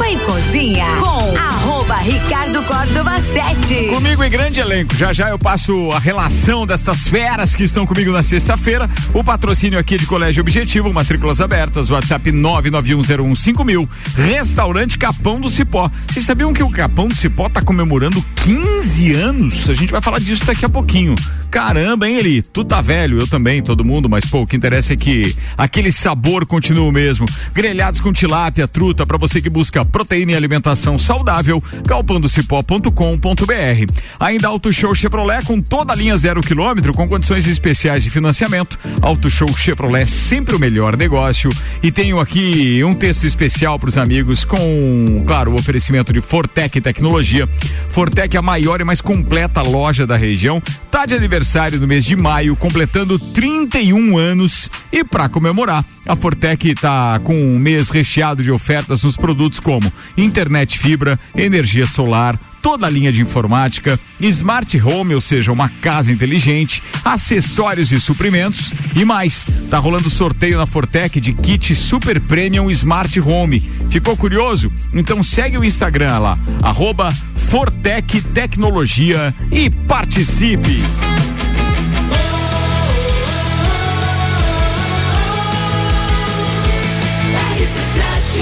[0.00, 3.88] Copa e Cozinha com arroba Ricardo Córdova 7.
[3.88, 4.96] Comigo em grande elenco.
[4.96, 8.88] Já já eu passo a relação destas feras que estão comigo na sexta-feira.
[9.12, 13.86] O patrocínio aqui de Colégio Objetivo, matrículas abertas, WhatsApp 991015000.
[14.16, 15.90] Restaurante Capão do Cipó.
[16.08, 19.68] Vocês sabiam que o Capão do Cipó está comemorando 15 anos?
[19.68, 21.14] A gente vai falar disso daqui a pouquinho.
[21.50, 22.42] Caramba, hein, Eli?
[22.42, 25.92] Tu tá velho, eu também, todo mundo, mas pô, o que interessa é que aquele
[25.92, 27.26] sabor continua o mesmo.
[27.54, 33.92] Grelhados com tilápia, truta, para você que busca proteína e alimentação saudável, galpandocipó.com.br.
[34.18, 38.78] Ainda Auto Show Chevrolet com toda a linha zero quilômetro, com condições especiais de financiamento.
[39.02, 41.50] Auto Show Chevrolet, sempre o melhor negócio.
[41.82, 46.80] E tenho aqui um texto especial para os amigos com, claro, o oferecimento de Fortec
[46.80, 47.48] Tecnologia.
[47.92, 50.62] Fortec é a maior e mais completa loja da região.
[50.90, 54.70] Tá de aniversário no mês de maio, completando 31 anos.
[54.92, 59.92] E para comemorar, a Fortec está com um mês recheado de ofertas nos produtos como
[60.16, 66.12] internet fibra, energia solar, toda a linha de informática, smart home, ou seja, uma casa
[66.12, 69.46] inteligente, acessórios e suprimentos e mais.
[69.70, 73.60] Tá rolando sorteio na Fortec de kit Super Premium Smart Home.
[73.88, 74.72] Ficou curioso?
[74.92, 77.10] Então segue o Instagram lá, arroba
[77.48, 80.82] Fortec Tecnologia e participe.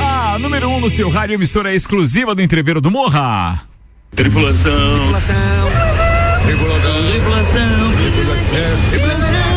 [0.01, 3.69] A número 1 um no seu rádio emissora exclusiva do Entreveiro do Morra.
[4.17, 4.99] Tripulação.
[5.01, 5.69] Tripulação.
[7.13, 7.93] Tripulação.
[8.91, 9.48] Tripulação.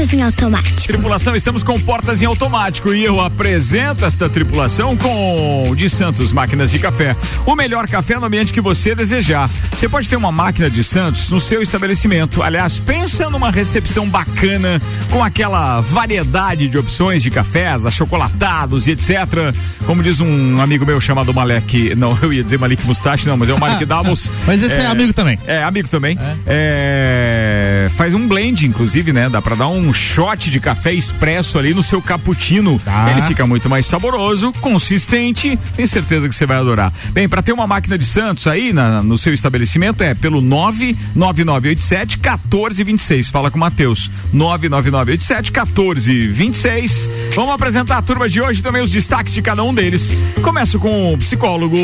[0.00, 0.82] Portas em automático.
[0.86, 6.70] Tripulação, estamos com portas em automático e eu apresento esta tripulação com de Santos Máquinas
[6.70, 7.14] de Café.
[7.44, 9.50] O melhor café no ambiente que você desejar.
[9.70, 12.42] Você pode ter uma máquina de Santos no seu estabelecimento.
[12.42, 19.54] Aliás, pensa numa recepção bacana com aquela variedade de opções de cafés, achocolatados e etc.
[19.84, 23.50] Como diz um amigo meu chamado Malek, não, eu ia dizer Malik Mustache, não, mas
[23.50, 24.30] é o Malik Davos.
[24.46, 25.38] Mas esse é, amigo também.
[25.46, 26.18] É, amigo também.
[26.46, 29.28] É, faz um blend, inclusive, né?
[29.28, 32.78] Dá pra dar um shot de café expresso ali no seu cappuccino.
[32.84, 33.10] Tá.
[33.12, 35.58] Ele fica muito mais saboroso, consistente.
[35.76, 36.92] Tenho certeza que você vai adorar.
[37.12, 42.18] Bem, para ter uma máquina de Santos aí na- no seu estabelecimento é pelo 99987
[42.18, 43.28] 1426.
[43.30, 44.10] Fala com o Matheus.
[44.32, 47.10] 99987 1426.
[47.34, 50.12] Vamos apresentar a turma de hoje também os destaques de cada um deles.
[50.42, 51.76] Começo com o psicólogo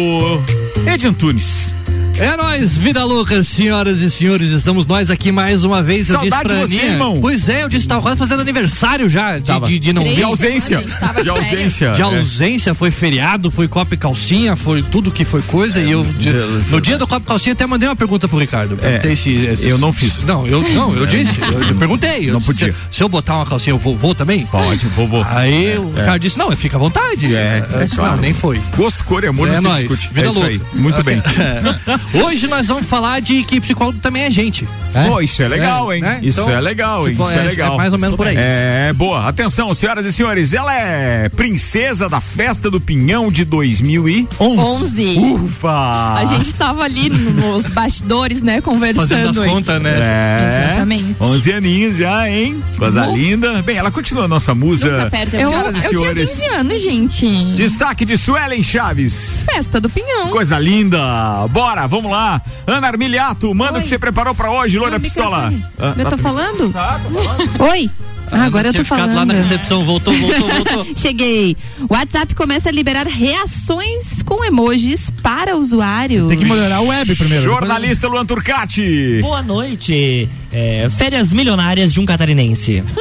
[0.86, 1.74] Ed Antunes.
[2.18, 6.08] É nóis, vida louca, senhoras e senhores, estamos nós aqui mais uma vez.
[6.08, 7.18] Eu disse Saudade pra de você, Aninha- irmão.
[7.20, 10.22] Pois é, eu disse que tava quase fazendo aniversário já, de, de, de não De
[10.22, 10.82] ausência.
[11.22, 11.92] De ausência.
[11.92, 12.04] De é.
[12.04, 15.78] ausência, foi feriado, foi copa e calcinha, foi tudo que foi coisa.
[15.78, 16.30] e eu, de-
[16.70, 18.78] no dia do copa e calcinha, até mandei uma pergunta pro Ricardo.
[18.78, 20.24] Perguntei se, se- É, eu não fiz.
[20.24, 21.38] Não, eu, não, eu disse.
[21.38, 22.28] Eu, eu perguntei.
[22.30, 22.72] eu Não disse, podia.
[22.72, 24.46] Se, se eu botar uma calcinha, eu vou, vou também?
[24.46, 25.26] Pode, vou, vou.
[25.28, 27.34] Aí o Ricardo disse: não, fica à vontade.
[27.36, 28.14] É, é disse, claro.
[28.14, 28.58] Não, nem foi.
[28.74, 30.08] Gosto, cor e amor É não se discute.
[30.14, 30.56] vida é isso aí.
[30.56, 30.76] louca.
[30.76, 31.22] Muito bem.
[32.14, 32.22] É.
[32.22, 34.66] Hoje nós vamos falar de que psicólogo também é gente.
[35.08, 36.00] Pô, isso é legal, hein?
[36.00, 36.20] né?
[36.22, 37.14] Isso Então, é legal, hein?
[37.14, 37.74] tipo, Isso é, é- legal.
[37.74, 38.34] é mais ou menos por aí.
[38.38, 39.28] É, boa.
[39.28, 44.26] Atenção, senhoras e senhores, ela é princesa da festa do Pinhão de 2011.
[44.40, 45.18] 11.
[45.18, 46.14] Ufa!
[46.14, 49.06] A gente estava ali nos bastidores, né, conversando.
[49.06, 49.90] Fazendo as contas, né?
[49.98, 51.16] É, Exatamente.
[51.20, 52.62] 11 aninhos já, hein?
[52.78, 53.16] Coisa Bom.
[53.16, 53.60] linda.
[53.62, 54.90] Bem, ela continua a nossa musa.
[54.90, 57.44] Nunca perde a Eu, Senhoras e eu tinha senhores, 15 anos, gente.
[57.54, 59.44] destaque de Suelen Chaves.
[59.52, 60.28] Festa do Pinhão.
[60.28, 61.46] Coisa linda.
[61.50, 62.40] Bora, vamos lá.
[62.66, 65.52] Ana Armiliato, manda o que você preparou pra hoje, Loura Pistola.
[65.78, 66.72] Ah, Eu tô tá- falando?
[66.72, 67.60] Tá, tô falando.
[67.70, 67.90] Oi?
[68.30, 69.14] Ah, agora eu tô falando.
[69.14, 70.86] lá na recepção, voltou, voltou, voltou.
[70.96, 71.56] Cheguei.
[71.88, 76.28] O WhatsApp começa a liberar reações com emojis para usuários.
[76.28, 77.44] Tem que melhorar o web primeiro.
[77.44, 79.20] Jornalista Luan Turcati.
[79.22, 80.28] Boa noite.
[80.52, 82.82] É, férias milionárias de um catarinense.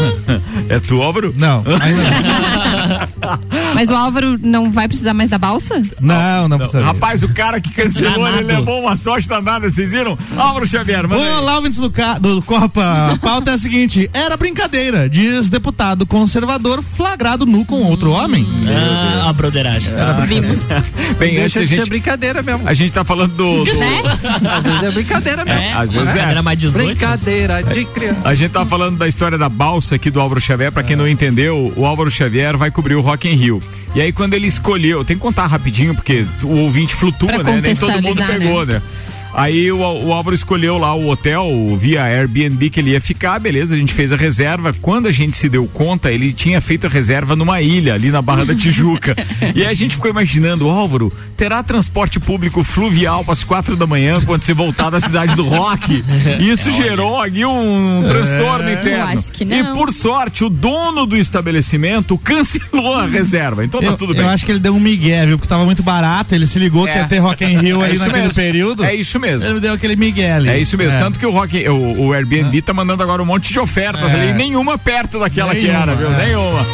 [0.67, 1.31] É tu, Álvaro?
[1.37, 1.63] Não.
[3.75, 5.81] Mas o Álvaro não vai precisar mais da balsa?
[5.99, 6.83] Não, não precisa.
[6.83, 10.17] Rapaz, o cara que cancelou, ele levou uma sorte danada, vocês viram?
[10.35, 11.31] Álvaro Xavier, aí.
[11.33, 12.17] Olá, ouvintes do, ca...
[12.17, 13.11] do Copa.
[13.13, 18.45] A pauta é a seguinte: era brincadeira, diz deputado conservador flagrado nu com outro homem.
[18.67, 19.93] Ah, a broderagem.
[20.27, 20.59] Vimos.
[21.17, 22.67] Bem, antes Deixa a de ser gente, brincadeira mesmo.
[22.67, 23.63] a gente tá falando do...
[23.63, 23.71] do-
[24.49, 25.59] Às vezes é brincadeira mesmo.
[25.61, 26.11] É, Às vezes é.
[26.11, 26.85] brincadeira mais 18.
[26.87, 28.19] Brincadeira de criança.
[28.25, 31.07] A gente tá falando da história da balsa aqui do Álvaro Xavier, pra quem não
[31.07, 33.61] entendeu, o Álvaro Xavier vai cobrir o Rock in Rio.
[33.95, 37.61] E aí quando ele escolheu, tem que contar rapidinho porque o ouvinte flutua, Pra né?
[37.61, 38.81] Nem todo mundo pegou, né?
[39.35, 41.47] Aí o, o Álvaro escolheu lá o hotel
[41.79, 44.73] via Airbnb que ele ia ficar, beleza, a gente fez a reserva.
[44.81, 48.21] Quando a gente se deu conta, ele tinha feito a reserva numa ilha ali na
[48.21, 49.15] Barra da Tijuca.
[49.53, 53.85] e aí a gente ficou imaginando, Álvaro, terá transporte público fluvial para as quatro da
[53.85, 56.03] manhã quando você voltar da cidade do rock?
[56.39, 59.03] E isso gerou aqui um transtorno interno.
[59.05, 59.57] acho que não.
[59.57, 63.63] E por sorte, o dono do estabelecimento cancelou a reserva.
[63.65, 64.27] Então tá Eu, tudo eu bem.
[64.27, 65.37] acho que ele deu um migué, viu?
[65.37, 66.33] Porque tava muito barato.
[66.33, 66.97] Ele se ligou que É.
[66.99, 68.35] ia ter Rock in Rio É ali isso naquele mesmo.
[68.35, 68.83] período.
[68.83, 69.24] É isso mesmo.
[69.25, 70.49] Ele deu aquele migué ali.
[70.49, 70.97] É isso mesmo.
[70.97, 71.01] É.
[71.01, 74.15] Tanto que o Rock, o, o Airbnb tá mandando agora um monte de ofertas É.
[74.21, 76.11] ali, nenhuma perto daquela que Nenhuma, era, viu?
[76.11, 76.25] é.
[76.25, 76.65] Nenhuma.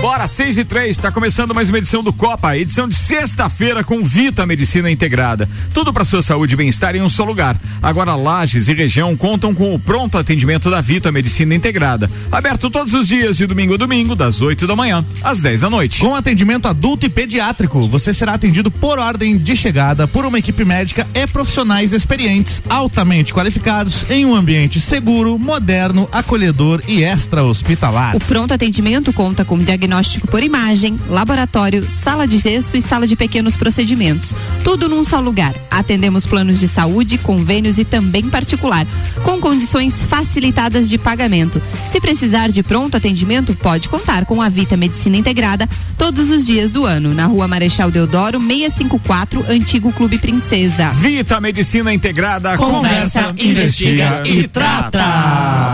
[0.00, 4.02] Bora, 6 e 3, tá começando mais uma edição do Copa, edição de sexta-feira com
[4.02, 5.46] Vita Medicina Integrada.
[5.74, 7.60] Tudo para sua saúde e bem-estar em um só lugar.
[7.82, 12.10] Agora Lages e região contam com o pronto atendimento da Vita Medicina Integrada.
[12.32, 15.70] Aberto todos os dias de domingo a domingo, das 8 da manhã às 10 da
[15.70, 16.00] noite.
[16.00, 20.64] Com atendimento adulto e pediátrico, você será atendido por ordem de chegada por uma equipe
[20.64, 28.16] médica e profissionais experientes, altamente qualificados, em um ambiente seguro, moderno, acolhedor e extra-hospitalar.
[28.16, 33.14] O pronto atendimento conta com diagnóstico por imagem, laboratório, sala de gesso e sala de
[33.14, 34.34] pequenos procedimentos.
[34.64, 35.54] Tudo num só lugar.
[35.70, 38.84] Atendemos planos de saúde, convênios e também particular,
[39.22, 41.62] com condições facilitadas de pagamento.
[41.90, 46.70] Se precisar de pronto atendimento, pode contar com a Vita Medicina Integrada todos os dias
[46.72, 50.88] do ano, na Rua Marechal Deodoro, 654, Antigo Clube Princesa.
[50.90, 54.98] Vita Medicina Integrada Conversa, investiga e trata.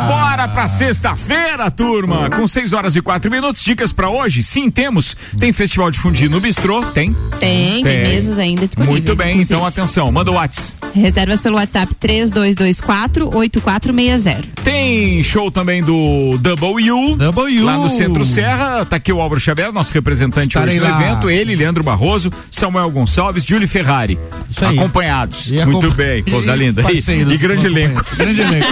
[0.08, 2.28] Bora pra sexta-feira, turma!
[2.28, 4.43] Com 6 horas e 4 minutos, dicas pra hoje?
[4.43, 5.17] Sim, temos.
[5.38, 6.83] Tem Festival de Fundi no Bistrô?
[6.87, 7.15] Tem.
[7.38, 8.03] Tem, tem, Tem.
[8.03, 8.99] mesas ainda disponíveis.
[8.99, 9.55] Muito bem, inclusive.
[9.55, 10.77] então atenção, manda o WhatsApp.
[10.94, 14.44] Reservas pelo WhatsApp 3224-8460.
[14.65, 17.17] Tem show também do Double U.
[17.17, 17.65] Double U.
[17.65, 21.03] Lá no Centro Serra, tá aqui o Álvaro Xavier, nosso representante Estarei hoje no lá.
[21.03, 21.31] evento.
[21.31, 24.19] Ele, Leandro Barroso, Samuel Gonçalves, Júlio Ferrari.
[24.50, 24.79] Isso aí.
[24.79, 25.50] Acompanhados.
[25.50, 26.83] E Muito bem, coisa e linda.
[26.93, 26.99] E,
[27.33, 28.05] e grande elenco.
[28.17, 28.67] Grande elenco.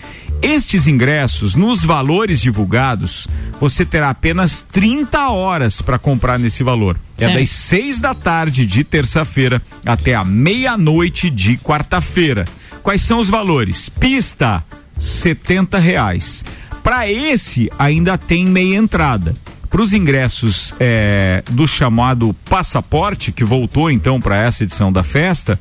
[0.42, 3.28] Estes ingressos, nos valores divulgados,
[3.60, 6.98] você terá apenas 30 horas para comprar nesse valor.
[7.18, 7.40] É Certo.
[7.40, 12.46] das seis da tarde de terça-feira até a meia-noite de quarta-feira.
[12.88, 13.90] Quais são os valores?
[13.90, 14.64] Pista,
[14.98, 16.46] 70 reais.
[16.82, 19.36] Para esse, ainda tem meia entrada.
[19.70, 25.60] Para os ingressos eh, do chamado passaporte, que voltou então para essa edição da festa,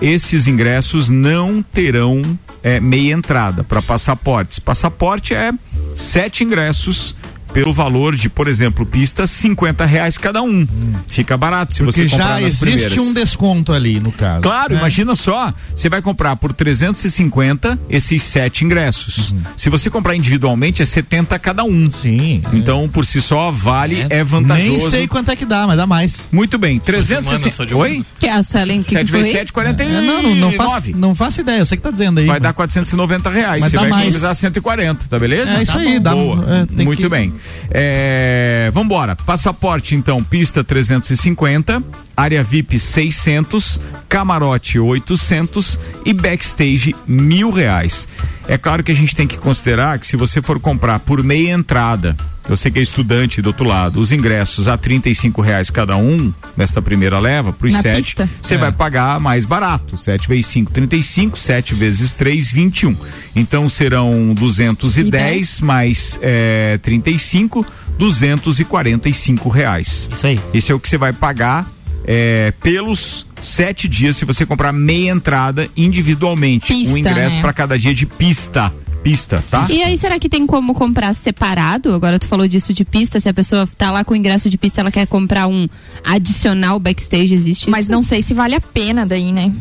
[0.00, 2.22] esses ingressos não terão
[2.62, 4.58] eh, meia entrada para passaportes.
[4.58, 5.52] Passaporte é
[5.94, 7.14] sete ingressos
[7.54, 10.66] pelo valor de, por exemplo, pista 50 reais cada um.
[11.06, 12.98] Fica barato se Porque você comprar já nas existe primeiras.
[12.98, 14.42] um desconto ali, no caso.
[14.42, 14.80] Claro, né?
[14.80, 19.30] imagina só, você vai comprar por 350 esses sete ingressos.
[19.30, 19.38] Uhum.
[19.56, 21.88] Se você comprar individualmente é 70 cada um.
[21.90, 22.42] Sim.
[22.52, 24.68] Então, por si só, vale, é, vantajoso.
[24.68, 26.16] Nem sei quanto é que dá, mas dá mais.
[26.32, 27.50] Muito bem, de humanas, 360.
[27.56, 28.04] só de Oi?
[28.18, 29.20] Que é a Suelen que 7 foi?
[29.20, 29.94] vezes 7, 49.
[29.96, 32.26] É, não, não, não, faço, não faço ideia, eu sei que tá dizendo aí.
[32.26, 33.60] Vai mas- dar 490 reais.
[33.60, 34.02] Mas você dá vai mais.
[34.02, 35.56] economizar 140, tá beleza?
[35.58, 36.02] É isso Tá aí, bom.
[36.02, 36.56] dá- Boa.
[36.56, 37.32] é, tem Muito que- bem.
[37.70, 39.16] É, vambora.
[39.16, 41.82] Passaporte, então, pista 350,
[42.16, 48.06] área VIP 600, camarote 800 e backstage mil reais.
[48.46, 51.52] É claro que a gente tem que considerar que se você for comprar por meia
[51.52, 52.16] entrada,
[52.48, 56.80] você que é estudante do outro lado, os ingressos a 35 reais cada um, nesta
[56.82, 58.58] primeira leva, para os sete, você É.
[58.58, 59.96] vai pagar mais barato.
[59.96, 62.96] 7 vezes 5, 35, 7 vezes 3, 21.
[63.34, 65.60] Então serão 210 E dez?
[65.60, 67.64] mais é, 35,
[67.98, 70.08] 245 reais.
[70.12, 70.40] Isso aí.
[70.52, 71.66] Esse é o que você vai pagar
[72.06, 76.66] é, pelos sete dias se você comprar meia entrada individualmente.
[76.66, 77.42] Pista, um ingresso né?
[77.42, 78.72] para cada dia de pista.
[79.04, 79.66] Pista, tá?
[79.68, 81.92] E aí, será que tem como comprar separado?
[81.92, 84.56] Agora tu falou disso de pista, se a pessoa tá lá com o ingresso de
[84.56, 85.68] pista, ela quer comprar um
[86.02, 87.92] adicional backstage, existe Mas isso?
[87.92, 89.52] não sei se vale a pena daí, né?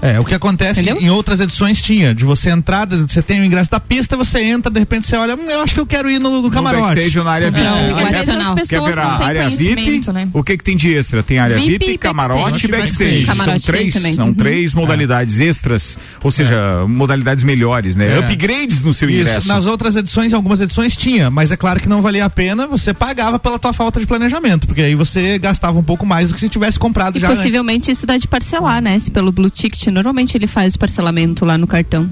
[0.00, 1.00] É, o que acontece Entendeu?
[1.02, 4.70] em outras edições tinha, de você entrar, você tem o ingresso da pista, você entra,
[4.70, 6.84] de repente você olha, hum, eu acho que eu quero ir no, no camarote.
[6.94, 7.64] backstage ou na área VIP.
[7.64, 8.54] Não, Quer- o Às vezes as adicional.
[8.54, 10.12] Quer pessoas ver a não têm área VIP?
[10.12, 10.28] né?
[10.32, 11.22] O que que tem de extra?
[11.22, 13.24] Tem área VIP, VIP camarote e backstage.
[13.24, 13.24] backstage.
[13.26, 14.14] Camarote são três, também.
[14.14, 14.34] são Uhum.
[14.34, 18.14] três modalidades extras, ou seja, modalidades melhores, né?
[18.14, 18.18] É.
[18.20, 19.48] Upgrades no seu Isso, ingresso.
[19.48, 22.66] nas outras edições, em algumas edições tinha, mas é claro que não valia a pena,
[22.66, 26.34] você pagava pela tua falta de planejamento, porque aí você gastava um pouco mais do
[26.34, 27.26] que se tivesse comprado E já.
[27.28, 27.38] antes.
[27.38, 28.96] possivelmente isso dá de parcelar, né?
[28.98, 32.10] Se pelo Blue Ticket, normalmente ele faz parcelamento lá no cartão.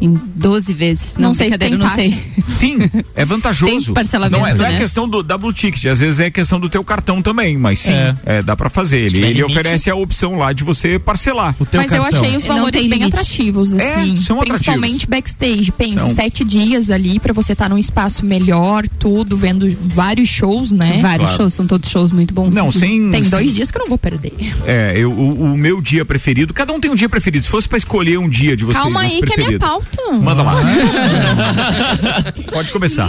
[0.00, 1.14] Em 12 vezes.
[1.16, 2.16] Não Não, sei se tem não sei.
[2.50, 2.78] Sim,
[3.14, 3.84] é vantajoso.
[3.86, 4.78] Tem parcelamento, não é, não é né?
[4.78, 7.92] questão do, da Blue Ticket, às vezes é questão do teu cartão também, mas sim,
[8.24, 8.42] é.
[8.42, 8.98] dá pra fazer.
[9.06, 11.54] Ele, ele oferece a opção lá de você parcelar.
[11.58, 12.20] O teu Mas eu cartão.
[12.22, 14.16] achei os valores bem atrativos, É, assim.
[14.18, 15.04] são principalmente atrativos.
[15.04, 15.72] backstage.
[15.72, 16.14] Pensa, São.
[16.14, 20.98] sete dias ali pra você estar num espaço melhor, tudo, vendo vários shows, né?
[21.02, 21.36] Vários Claro.
[21.42, 22.50] shows, são todos shows muito bons.
[22.52, 23.10] Não, sem.
[23.10, 24.32] Tem sem- dois dias que eu não vou perder.
[24.66, 27.44] É, eu, o, o meu dia preferido, cada um tem um dia preferido.
[27.44, 29.64] Se fosse pra escolher um dia de vocês, Calma aí, que é minha preferido.
[29.88, 30.12] Pauta.
[30.18, 30.56] Manda lá.
[32.52, 33.08] Pode começar.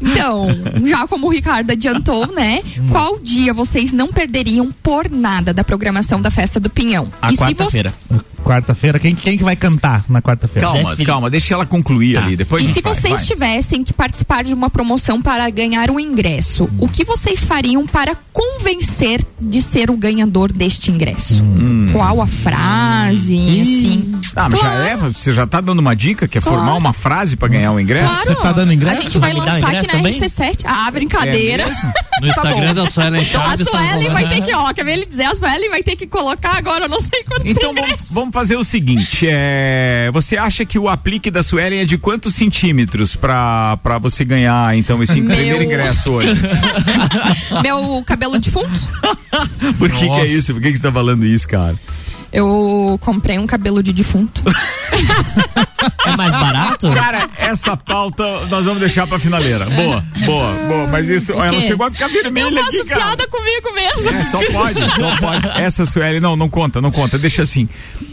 [0.00, 0.48] Então,
[0.86, 2.62] já como o Ricardo adiantou, né?
[2.90, 7.08] Qual dia vocês não perderiam por nada da programação da festa do Pinhão?
[7.20, 7.92] A se você
[8.40, 8.98] quarta-feira.
[8.98, 10.68] Quem, quem que vai cantar na quarta-feira?
[10.68, 12.24] Calma, calma, deixa ela concluir Tá.
[12.24, 12.36] ali.
[12.36, 13.24] Depois a E se vai, vocês vai.
[13.24, 18.16] tivessem que participar de uma promoção para ganhar um ingresso, o que vocês fariam para
[18.32, 21.42] convencer de ser o ganhador deste ingresso?
[21.92, 24.20] Qual a frase, assim?
[24.36, 24.82] Ah, mas já Claro.
[24.84, 24.96] é?
[24.96, 26.58] Você já tá dando uma dica que é Claro.
[26.58, 28.08] formar uma frase pra ganhar o ingresso?
[28.08, 29.00] Claro, Você tá dando ingresso?
[29.00, 30.20] a gente vai Vai me dar lançar ingresso aqui na também?
[30.20, 30.64] RC7.
[30.66, 31.62] Ah, brincadeira.
[31.62, 31.92] É mesmo?
[32.20, 33.66] No Instagram da Suelen Então a Chaves.
[33.66, 35.24] tá Suelen vai ter que, ó, quer ver ele dizer?
[35.24, 38.10] A Suelen vai ter que colocar agora, eu não sei quantos Então vamos, ingressos.
[38.30, 42.34] Vamos fazer o seguinte: é, você acha que o aplique da Suelen é de quantos
[42.34, 46.30] centímetros pra, pra você ganhar então esse Meu- primeiro ingresso hoje?
[47.62, 48.70] Meu cabelo de fundo?
[49.78, 50.52] Por que, que é isso?
[50.54, 51.76] Por que, que você tá falando isso, cara?
[52.32, 54.42] Eu comprei um cabelo de defunto.
[56.06, 56.90] É mais barato?
[56.92, 59.64] Cara, essa pauta nós vamos deixar pra finaleira.
[59.64, 60.86] Boa, boa, boa.
[60.88, 63.00] Mas isso, ela chegou a ficar vermelha Eu aqui, faço cara.
[63.00, 64.08] piada comigo mesmo.
[64.10, 65.48] É, só pode, só pode.
[65.60, 67.66] Essa Sueli, não, não conta, não conta, deixa assim.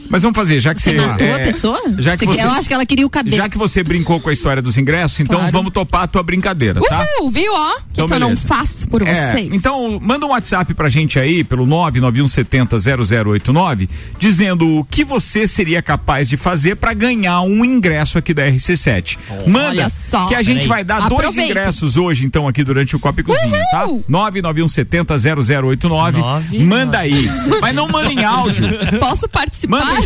[0.09, 0.87] Mas vamos fazer, já que você.
[0.97, 1.81] Você matou é, a pessoa?
[1.97, 3.35] Já que você, Eu acho que ela queria o cabelo.
[3.35, 5.51] já que você brincou com a história dos ingressos, então Claro.
[5.51, 7.05] vamos topar a tua brincadeira, tá?
[7.19, 7.71] Uhul, viu, ó?
[7.71, 9.49] O que, Então, que eu não faço por É, vocês?
[9.53, 16.29] então, manda um WhatsApp pra gente aí, pelo 991700089, dizendo o que você seria capaz
[16.29, 19.17] de fazer pra ganhar um ingresso aqui da RC7.
[19.47, 20.27] Manda, Olha só.
[20.27, 20.67] que a gente Peraí.
[20.67, 21.51] vai dar dois Aproveita.
[21.51, 23.85] ingressos hoje, então, aqui durante o Copa e Cozinha, tá?
[23.85, 24.03] Uhul.
[24.09, 26.17] 991700089.
[26.17, 27.29] Nove, Manda aí.
[27.61, 28.65] Mas não manda em áudio.
[28.99, 29.79] Posso participar?
[29.85, 29.96] Manda,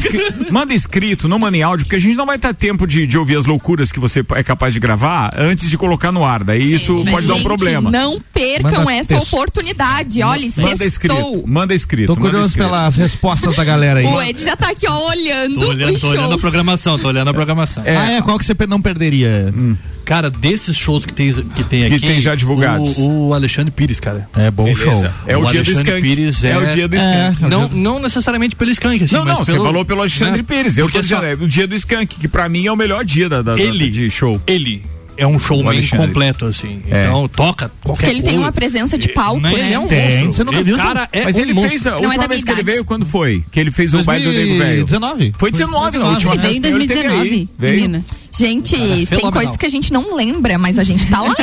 [0.52, 3.18] manda escrito, não manda em áudio, porque a gente não vai ter tempo de, de
[3.18, 6.44] ouvir as loucuras que você é capaz de gravar antes de colocar no ar.
[6.44, 7.92] Daí isso Mas, pode dar um gente, problema.
[7.92, 9.34] Não percam Manda essa texto.
[9.34, 10.22] oportunidade.
[10.22, 12.08] Olha, Manda escrito, manda escrito.
[12.08, 12.66] Tô curioso escrito.
[12.66, 14.06] pelas respostas da galera aí.
[14.06, 17.30] O Ed já tá aqui, ó, olhando, Tô olhando, tô olhando a programação, tô olhando
[17.30, 17.84] a programação.
[17.86, 18.22] Ah, é?
[18.22, 19.54] Qual que você não perderia?
[20.06, 22.08] Cara, desses shows que tem, que tem Que aqui.
[22.08, 22.98] tem já divulgados.
[22.98, 24.28] O, o Alexandre Pires, cara.
[24.36, 24.84] É bom Beleza.
[24.84, 25.10] show.
[25.28, 26.02] É o, O dia do Alexandre Skank.
[26.02, 26.50] Pires é...
[26.52, 27.00] é- o dia do É.
[27.00, 27.50] Skank.
[27.52, 30.46] Não, não necessariamente pelo Skank, assim, Não, mas não, pelo, você falou pelo Alexandre né?
[30.48, 30.78] Pires.
[30.78, 32.76] Eu tô Porque dizendo, só- é o dia do Skank, que pra mim é o
[32.76, 34.42] melhor dia da, da- da- Ele- de show.
[34.48, 34.84] Ele
[35.18, 36.08] é um showman Alexandre.
[36.08, 36.82] completo, assim.
[36.90, 37.04] É.
[37.06, 38.40] Então toca qualquer Porque ele tem coisa.
[38.40, 39.52] uma presença de palco, Né?
[39.54, 39.60] né?
[39.60, 40.34] Ele é um Tem, monstro.
[40.34, 41.70] você nunca Ele- viu, cara é Mas um ele monstro.
[41.70, 43.44] fez, a Não é última da vez que ele veio, quando foi?
[43.52, 44.58] Que ele fez o baile do Nego Velho.
[44.86, 45.34] 2019?
[45.38, 46.54] Foi 19, na 19, última Ele vez.
[46.54, 47.50] veio em que ele teve 2019, aí.
[47.60, 47.76] Veio.
[47.76, 48.04] menina.
[48.38, 48.76] Gente,
[49.08, 51.36] tem coisas que a gente não lembra, mas a gente tá lá.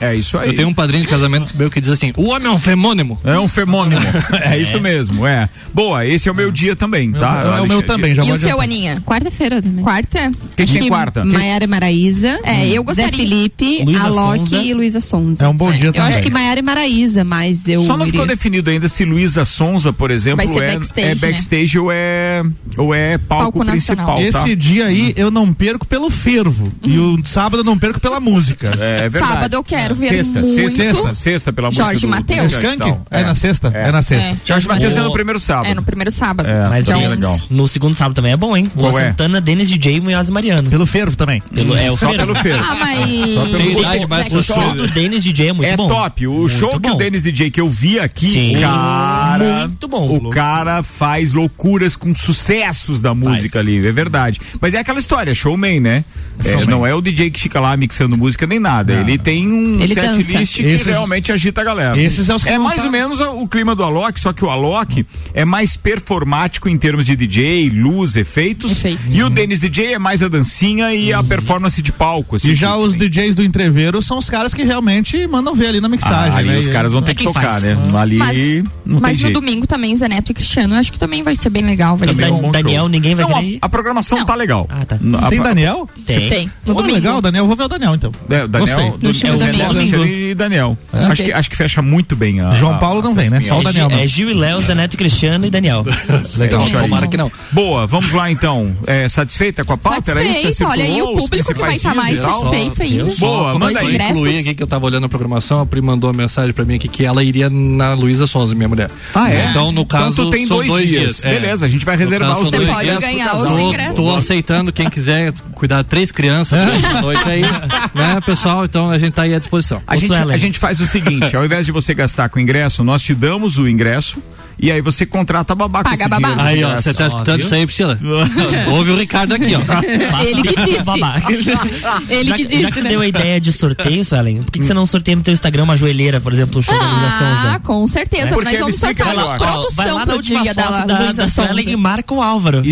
[0.00, 0.48] É isso aí.
[0.50, 3.18] Eu tenho um padrinho de casamento meu que diz assim: o homem é um femônimo.
[3.24, 4.00] É um femônimo.
[4.42, 5.48] é isso mesmo, é.
[5.72, 7.56] Boa, esse é o meu dia também, tá?
[7.58, 8.60] É o meu também, já e vou o seu.
[8.60, 9.02] Aninha?
[9.04, 9.84] Quarta-feira também.
[9.84, 10.30] Quarta?
[10.56, 11.24] Quem tem que quarta?
[11.24, 12.38] Maiara e Maraíza.
[12.44, 13.10] É, eu gostaria.
[13.10, 14.56] Zé Felipe, Luísa Alok Sonza.
[14.56, 15.44] e Luísa Sonza.
[15.44, 16.08] É um bom dia Eu também.
[16.08, 17.82] acho que Maiara e Maraíza, mas eu.
[17.84, 21.06] Só não ficou iria- definido ainda se Luísa Sonza, por exemplo, Vai ser é backstage,
[21.08, 21.20] é né?
[21.20, 22.42] backstage ou é
[22.76, 24.32] ou é palco, Palco principal, nacional.
[24.32, 24.40] tá?
[24.48, 26.72] Esse dia aí eu não perco pelo fervo.
[26.82, 28.68] E o sábado eu não perco pela música.
[28.78, 29.32] É verdade.
[29.34, 30.70] Sábado eu quero ver Sexta, muito.
[30.70, 32.52] sexta, sexta, pela música Jorge do- do Mateus.
[32.52, 33.02] Skank, então.
[33.10, 33.68] É, na sexta?
[33.74, 34.26] É, na sexta.
[34.28, 34.36] É.
[34.44, 35.66] Jorge Matheus é no primeiro sábado.
[35.68, 36.48] É, no primeiro sábado.
[36.48, 37.38] É, Mas tem- legal.
[37.50, 38.70] no segundo sábado também é bom, hein?
[38.76, 39.08] É?
[39.08, 40.68] Santana, Denis DJ e Munhoz Mariano.
[40.70, 41.40] Pelo fervo também.
[41.54, 42.18] Pelo, é o Só Fervo.
[42.26, 42.58] pelo feiro.
[42.62, 43.10] Ah, mas.
[43.10, 45.88] Idade, mas Zé O Só- show do Denis DJ é muito é bom.
[45.88, 46.26] top.
[46.26, 46.94] O show que bom.
[46.94, 49.60] o Dennis DJ que eu vi aqui, cara.
[49.68, 50.16] Muito bom.
[50.16, 54.40] O cara faz loucuras com sucessos da música ali, é verdade.
[54.60, 56.02] Mas Mas é aquela história, showman, né?
[56.44, 58.92] É, não é o DJ que fica lá mixando música nem nada.
[58.92, 60.20] Ele tem um Ele set dança.
[60.20, 62.00] list que Esses- realmente agita a galera.
[62.00, 64.32] Esses é os que É não mais tá- ou menos o, clima do Alok, só
[64.32, 68.72] que o Alok é mais performático em termos de DJ, luz, efeitos.
[68.72, 69.14] Efeitos.
[69.14, 72.34] E o Dennis DJ é mais a dancinha e a performance de palco.
[72.34, 73.08] assim, E já que os tem.
[73.08, 76.48] DJs do entreveiro são os caras que realmente mandam ver ali na mixagem, Ah, ali
[76.48, 76.58] né?
[76.58, 77.62] os caras vão ter É que quem tocar, faz.
[77.62, 77.78] né?
[77.96, 78.36] Ali Mas,
[78.84, 79.40] não mas tem no jeito.
[79.40, 81.96] domingo também, Zé Neto e Cristiano, eu acho que também vai ser bem legal.
[81.96, 82.50] Vai Também ser um bom.
[82.50, 82.88] Daniel, show.
[82.88, 84.26] ninguém vai Não, a, a programação Não.
[84.26, 84.63] tá legal.
[84.68, 84.98] Ah, tá.
[85.30, 85.88] Tem a- Daniel?
[86.06, 86.28] Tem.
[86.28, 86.94] Tem, no Pô, domingo.
[86.94, 88.12] legal, Daniel, vou ver o Daniel então.
[88.30, 88.90] É, o Daniel, Gostei.
[89.12, 89.90] do, é o da Zé Mix.
[89.90, 90.78] Neto e Daniel.
[90.92, 90.98] É.
[91.04, 92.52] Acho, que, acho que fecha muito bem a.
[92.54, 93.40] João Paulo não a vem, né?
[93.42, 93.60] Só o.
[93.60, 95.84] É, Daniel é Gil e Léo, Zaneto, Cristiano e Daniel.
[96.36, 97.30] Legal, Então, tomara que não.
[97.52, 98.76] Boa, vamos lá então.
[98.86, 100.10] É, satisfeita com a pauta?
[100.10, 100.64] Era isso?
[100.64, 103.16] Olha aí o público que vai estar principais mais dias e satisfeito aí.
[103.18, 103.96] Boa, manda eu aí.
[103.96, 106.76] incluí aqui que eu tava olhando a programação, a Pri mandou uma mensagem pra mim
[106.76, 108.90] aqui que ela iria na Luísa Sonza, minha mulher.
[109.14, 109.48] Ah, é?
[109.50, 111.24] Então, no caso, Então tu tem dois dias.
[111.24, 111.34] É.
[111.34, 113.96] Beleza, a gente vai reservar caso, os dois Você pode dias ganhar os ingressos.
[113.96, 118.64] tô aceitando quem quiser cuidar de três crianças durante a noite aí, né, pessoal?
[118.64, 119.82] Então a gente tá aí à disposição.
[119.86, 123.02] A gente, a gente faz o seguinte, ao invés de você gastar com ingresso, nós
[123.02, 124.22] te damos o ingresso
[124.58, 126.28] e aí você contrata a babá com Paga esse a babá.
[126.34, 127.46] dinheiro Aí, ó, você tá escutando viu?
[127.46, 127.98] isso aí, Priscila?
[128.72, 130.22] Ouve o Ricardo aqui, ó.
[130.22, 130.82] Ele que disse.
[130.82, 131.32] Babaca.
[132.08, 132.88] Ele já, que disse, já que né?
[132.90, 135.64] deu a ideia de sorteio, Suelen, por que, que você não sorteia no teu Instagram
[135.64, 137.60] uma joelheira, por exemplo, o show da Luísa Ah, Sonza?
[137.60, 138.28] com certeza.
[138.34, 140.84] Porque Nós vamos sortear a Ó, produção vai lá na pro última dia foto da
[140.84, 141.60] da, Luísa Sonza.
[141.60, 142.62] e marca o Álvaro.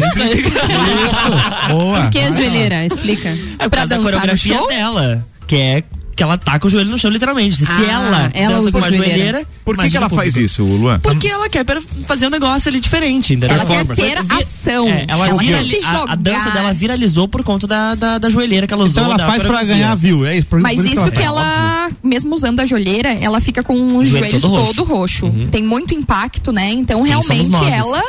[1.69, 2.03] Boa.
[2.03, 2.87] Por que a joelheira?
[2.87, 3.29] Explica.
[3.29, 3.35] É
[3.69, 4.69] por Pra causa da dançar no coreografia show?
[4.69, 5.85] dela, que é
[6.15, 7.57] que ela tá com o joelho no chão, literalmente.
[7.57, 9.15] Se Ah, ela, ela dança usa com uma joelheira.
[9.17, 9.47] joelheira...
[9.65, 10.99] Por que, que ela faz isso, Luan?
[11.01, 11.65] Porque ela quer
[12.07, 13.57] fazer um negócio ali diferente, entendeu?
[13.57, 14.27] Ela quer Performance.
[14.27, 14.87] ter ação.
[14.89, 18.31] É, ela Ela vira- quer a, a dança dela viralizou por conta da, da, da
[18.31, 19.03] joelheira que ela usou.
[19.03, 20.47] Então ela faz pra ganhar view, é isso.
[20.47, 24.25] por- Mas por isso que ela, mesmo usando a joelheira, ela fica com os Joelho
[24.27, 24.75] joelhos todo roxo.
[24.75, 25.31] todo roxo.
[25.51, 26.71] Tem muito impacto, né?
[26.73, 27.73] Então, Quem realmente, nós?
[27.73, 28.03] ela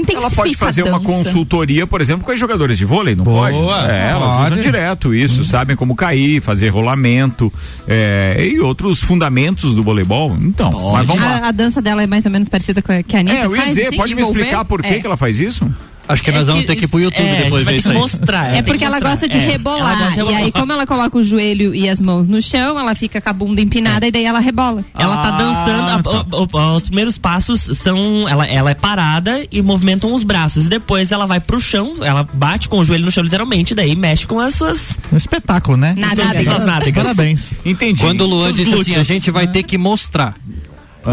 [0.00, 3.24] intensifica Ela pode fazer a uma consultoria, por exemplo, com as jogadoras de vôlei, não
[3.24, 3.90] Boa, pode?
[3.90, 4.52] É, elas pode.
[4.52, 7.52] usam direto isso, sabem como cair, fazer rolamento
[7.88, 10.36] é, e outros fundamentos do voleibol.
[10.40, 11.38] Então, mas vamos lá.
[11.44, 13.46] A, a dança dela é mais ou menos parecida com a que a Anitta É,
[13.46, 13.68] eu ia faz?
[13.74, 14.98] dizer, assim, pode de me explicar por que, É.
[15.00, 15.68] que ela faz isso?
[16.08, 17.88] Acho que nós vamos ter que ir pro YouTube é, depois a ver gente isso
[17.88, 18.02] vai aí.
[18.02, 18.54] ter que mostrar.
[18.56, 19.98] É porque que ela gosta de É, ela rebolar.
[19.98, 20.52] gosta de E aí, rebolar.
[20.52, 23.60] como ela coloca o joelho e as mãos no chão, ela fica com a bunda
[23.60, 24.84] empinada e daí ela rebola.
[24.98, 26.36] Ela tá Ah, dançando, a- tá.
[26.36, 30.68] o- o- os primeiros passos são, ela, ela é parada e movimentam os braços, e
[30.68, 34.26] depois ela vai pro chão, ela bate com o joelho no chão literalmente, daí mexe
[34.26, 35.94] com as suas, Um espetáculo, né?
[35.96, 36.44] Nada suas, a ver.
[36.44, 37.02] suas nádegas.
[37.02, 37.50] Parabéns.
[37.64, 38.00] Entendi.
[38.00, 39.06] Quando o Luan disse assim, a glúteos.
[39.06, 40.34] gente vai ter que mostrar.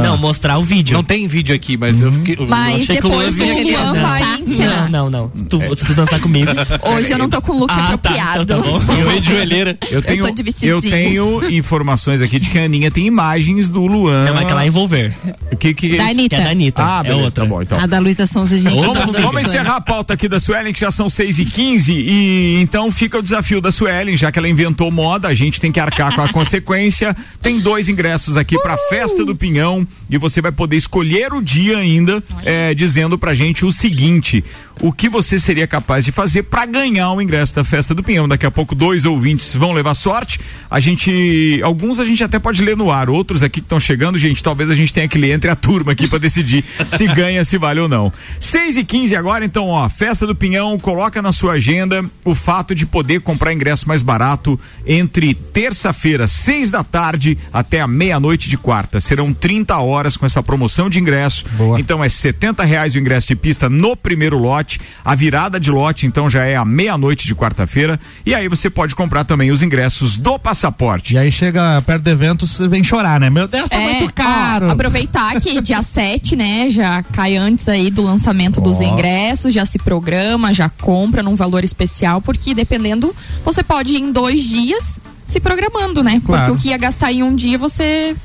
[0.01, 0.95] Não, mostrar o vídeo.
[0.95, 2.35] Não tem vídeo aqui, mas eu fiquei.
[2.39, 4.01] eu Mas achei que o Luan depois vinha o Luan Não.
[4.01, 4.89] vai ensinar.
[4.89, 5.45] Não, não, não.
[5.45, 6.51] Tu, Se tu dançar comigo.
[6.95, 8.43] Hoje eu não tô com o look Ah, tá, apropriado.
[8.43, 8.81] então tá bom.
[8.93, 9.77] Eu ia de joelheira.
[9.89, 10.75] Eu tenho, tô de vestidinho.
[10.75, 14.25] eu tenho informações aqui de que a Aninha tem imagens do Luan.
[14.25, 15.13] Não, é que ela envolver.
[15.59, 16.35] Que, que, Da Anitta.
[16.35, 16.83] Que é da Anitta.
[16.83, 17.43] Ah, é beleza, outra.
[17.43, 17.79] tá bom, então.
[17.79, 18.75] A da Luísa Sonza, gente.
[18.75, 21.93] Tá Vamos, vamos encerrar a pauta aqui da Suelen, que já são 6 e 15
[21.93, 25.71] e então fica o desafio da Suelen, já que ela inventou moda, a gente tem
[25.71, 27.15] que arcar com a consequência.
[27.41, 31.77] Tem dois ingressos aqui pra festa do Pinhão e você vai poder escolher o dia
[31.77, 34.43] ainda, é, dizendo pra gente o seguinte:
[34.81, 38.27] o que você seria capaz de fazer pra ganhar o ingresso da festa do Pinhão.
[38.27, 40.39] Daqui a pouco dois ouvintes vão levar sorte.
[40.69, 44.17] A gente, alguns a gente até pode ler no ar, outros aqui que estão chegando,
[44.17, 47.43] gente, talvez a gente tenha que ler entre a turma aqui pra decidir se ganha,
[47.43, 48.11] se vale ou não.
[48.39, 52.73] 6 e 15 agora, então, ó, festa do Pinhão, coloca na sua agenda o fato
[52.73, 58.57] de poder comprar ingresso mais barato entre terça-feira, 6 da tarde, até a meia-noite de
[58.57, 58.99] quarta.
[58.99, 61.45] Serão 30 horas com essa promoção de ingresso.
[61.51, 61.79] Boa.
[61.79, 64.62] Então é 70 reais o ingresso de pista no primeiro lote.
[65.03, 67.99] A virada de lote, então, já é a meia-noite de quarta-feira.
[68.25, 71.15] E aí você pode comprar também os ingressos do passaporte.
[71.15, 73.29] E aí chega perto do evento, você vem chorar, né?
[73.29, 74.65] Meu Deus, tá muito caro.
[74.65, 78.83] É, ó, aproveitar que dia 7, né, já cai antes aí do lançamento dos Ó.
[78.83, 84.11] ingressos, já se programa, já compra num valor especial, porque dependendo, você pode ir em
[84.11, 86.21] dois dias se programando, né?
[86.25, 86.45] Claro.
[86.45, 88.15] Porque o que ia gastar em um dia, você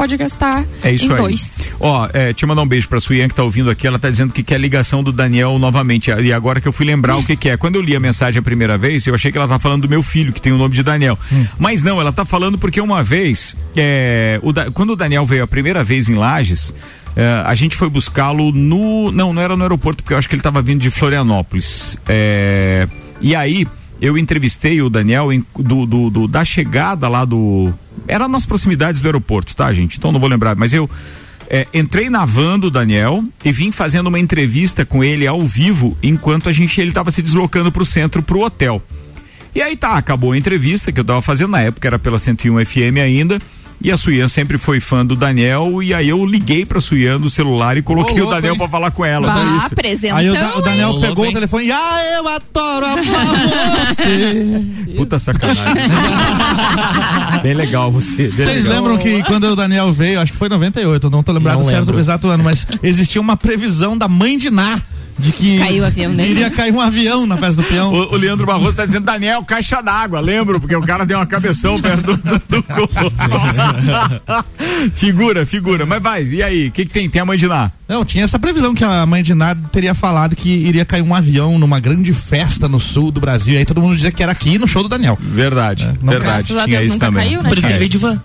[0.00, 1.16] pode gastar É isso em aí.
[1.18, 1.72] dois.
[1.78, 3.86] Ó, é, te mandar um beijo pra Suian que tá ouvindo aqui.
[3.86, 6.10] Ela tá dizendo que quer a ligação do Daniel novamente.
[6.10, 7.56] E agora que eu fui lembrar o que, que é.
[7.58, 9.88] Quando eu li a mensagem a primeira vez, eu achei que ela tá falando do
[9.90, 11.18] meu filho, que tem o nome de Daniel.
[11.58, 15.44] Mas não, ela tá falando porque uma vez, é, o Da- quando o Daniel veio
[15.44, 16.74] a primeira vez em Lages,
[17.14, 19.12] é, a gente foi buscá-lo no.
[19.12, 21.98] Não, não era no aeroporto, porque eu acho que ele tava vindo de Florianópolis.
[22.08, 22.88] É,
[23.20, 23.66] e aí.
[24.02, 27.70] Eu entrevistei o Daniel em- do, do- do- da chegada lá do.
[28.08, 29.98] Era nas proximidades do aeroporto, tá, gente?
[29.98, 30.88] Então não vou lembrar, mas eu
[31.48, 35.98] é, entrei na van do Daniel e vim fazendo uma entrevista com ele ao vivo
[36.02, 38.82] enquanto a gente ele estava se deslocando para o centro, para o hotel.
[39.52, 42.64] E aí tá, acabou a entrevista que eu tava fazendo na época, era pela 101
[42.64, 43.40] FM ainda.
[43.82, 47.30] E a Suyan sempre foi fã do Daniel e aí eu liguei pra Suyan no
[47.30, 48.58] celular e coloquei Ô, o Daniel hein?
[48.58, 49.26] pra falar com ela.
[49.28, 50.18] Bah, apresentando.
[50.18, 51.00] Aí o, Da- o Daniel hein?
[51.00, 53.04] pegou Ô, o telefone e ah, eu adoro amar
[53.96, 54.62] você.
[54.96, 55.64] Puta sacanagem.
[57.42, 58.28] Bem legal você.
[58.28, 58.72] bem Vocês legal.
[58.82, 61.58] lembram que quando o Daniel veio, acho que foi em 98, eu não tô lembrado
[61.58, 61.96] Não certo lembro.
[61.96, 64.78] o exato ano, mas existia uma previsão da mãe de Ná
[65.20, 66.30] de que Caiu o avião dele.
[66.32, 67.92] iria cair um avião na festa do peão.
[67.92, 71.26] O, o Leandro Barroso tá dizendo, Daniel, caixa d'água, lembro, porque o cara deu uma
[71.26, 73.12] cabeção perto do, do, do corpo.
[74.94, 75.86] figura, figura.
[75.86, 76.68] Mas vai, e aí?
[76.68, 77.08] O que, que tem?
[77.08, 77.70] Tem a mãe de Ná?
[77.88, 81.14] Não, tinha essa previsão que a mãe de Ná teria falado que iria cair um
[81.14, 83.54] avião numa grande festa no sul do Brasil.
[83.54, 85.18] E aí todo mundo dizia que era aqui no show do Daniel.
[85.20, 86.46] Verdade, não- verdade.
[86.46, 87.24] Tinha Deus isso também.
[87.24, 87.48] caiu, né?
[87.48, 87.78] Por isso que ele É.
[87.78, 88.22] veio de van.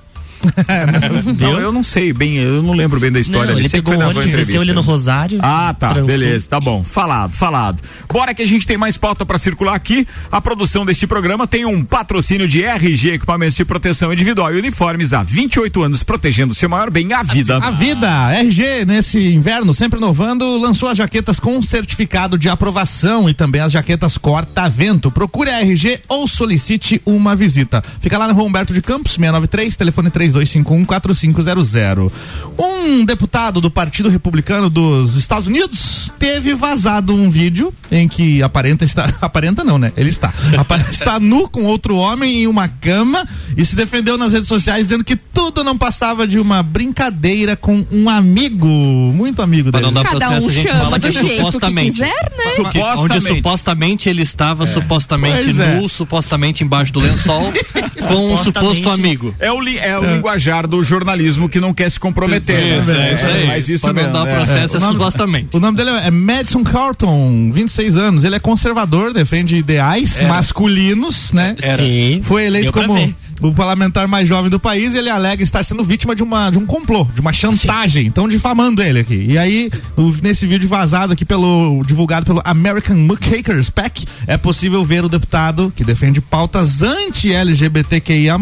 [1.39, 3.51] Não, eu não sei bem, eu não lembro bem da história.
[3.51, 5.39] Não, ele pegou o ônibus, desceu ali no Rosário.
[5.41, 6.07] Ah, tá, transou.
[6.07, 6.83] beleza, tá bom.
[6.83, 7.81] Falado, falado.
[8.11, 10.07] Bora que a gente tem mais pauta pra circular aqui.
[10.31, 15.13] A produção deste programa tem um patrocínio de RG, equipamentos de proteção individual e uniformes
[15.13, 17.57] há 28 anos, protegendo seu maior bem, a vida.
[17.57, 23.33] A vida, RG, nesse inverno, sempre inovando, lançou as jaquetas com certificado de aprovação e
[23.33, 25.11] também as jaquetas corta-vento.
[25.11, 27.83] Procure a RG ou solicite uma visita.
[28.01, 32.11] Fica lá Rua Humberto de Campos, 693, telefone 3251-4500.
[32.57, 38.85] Um deputado do Partido Republicano dos Estados Unidos teve vazado um vídeo em que aparenta
[38.85, 39.13] estar.
[39.21, 39.91] Aparenta não, né?
[39.97, 40.33] Ele está.
[40.91, 45.03] Está nu com outro homem em uma cama e se defendeu nas redes sociais dizendo
[45.03, 49.91] que tudo não passava de uma brincadeira com um amigo, muito amigo Pra dele.
[49.93, 51.91] não dar Cada processo, um a gente fala que é jeito que supostamente.
[51.91, 52.43] quiser, né?
[52.55, 53.35] Porque Onde Supostamente.
[53.37, 55.75] supostamente ele estava supostamente Pois é.
[55.79, 57.51] nu, supostamente embaixo do lençol,
[58.07, 58.43] com um Supostamente.
[58.43, 59.35] suposto amigo.
[59.39, 62.79] É o, li- é o linguajar do jornalismo que não quer se comprometer.
[62.79, 63.09] Isso, né?
[63.09, 63.47] é isso aí.
[63.47, 64.11] Mas isso pra mesmo.
[64.11, 64.35] não dar é.
[64.35, 65.47] processo é, O nome- supostamente.
[65.53, 68.23] O nome dele é Madison Carlton, 26 anos.
[68.23, 71.55] Ele é conservador, defende ideais masculinos, né?
[71.77, 72.19] Sim.
[72.23, 73.15] Foi eleito Deu pra como ver.
[73.41, 76.65] O parlamentar mais jovem do país ele alega estar sendo vítima de, uma, de um
[76.65, 78.07] complô, de uma chantagem.
[78.07, 79.25] Estão difamando ele aqui.
[79.29, 84.83] E aí, no- nesse vídeo vazado aqui pelo divulgado pelo American Muckakers PAC, é possível
[84.85, 88.37] ver o deputado que defende pautas anti-LGBTQIA+,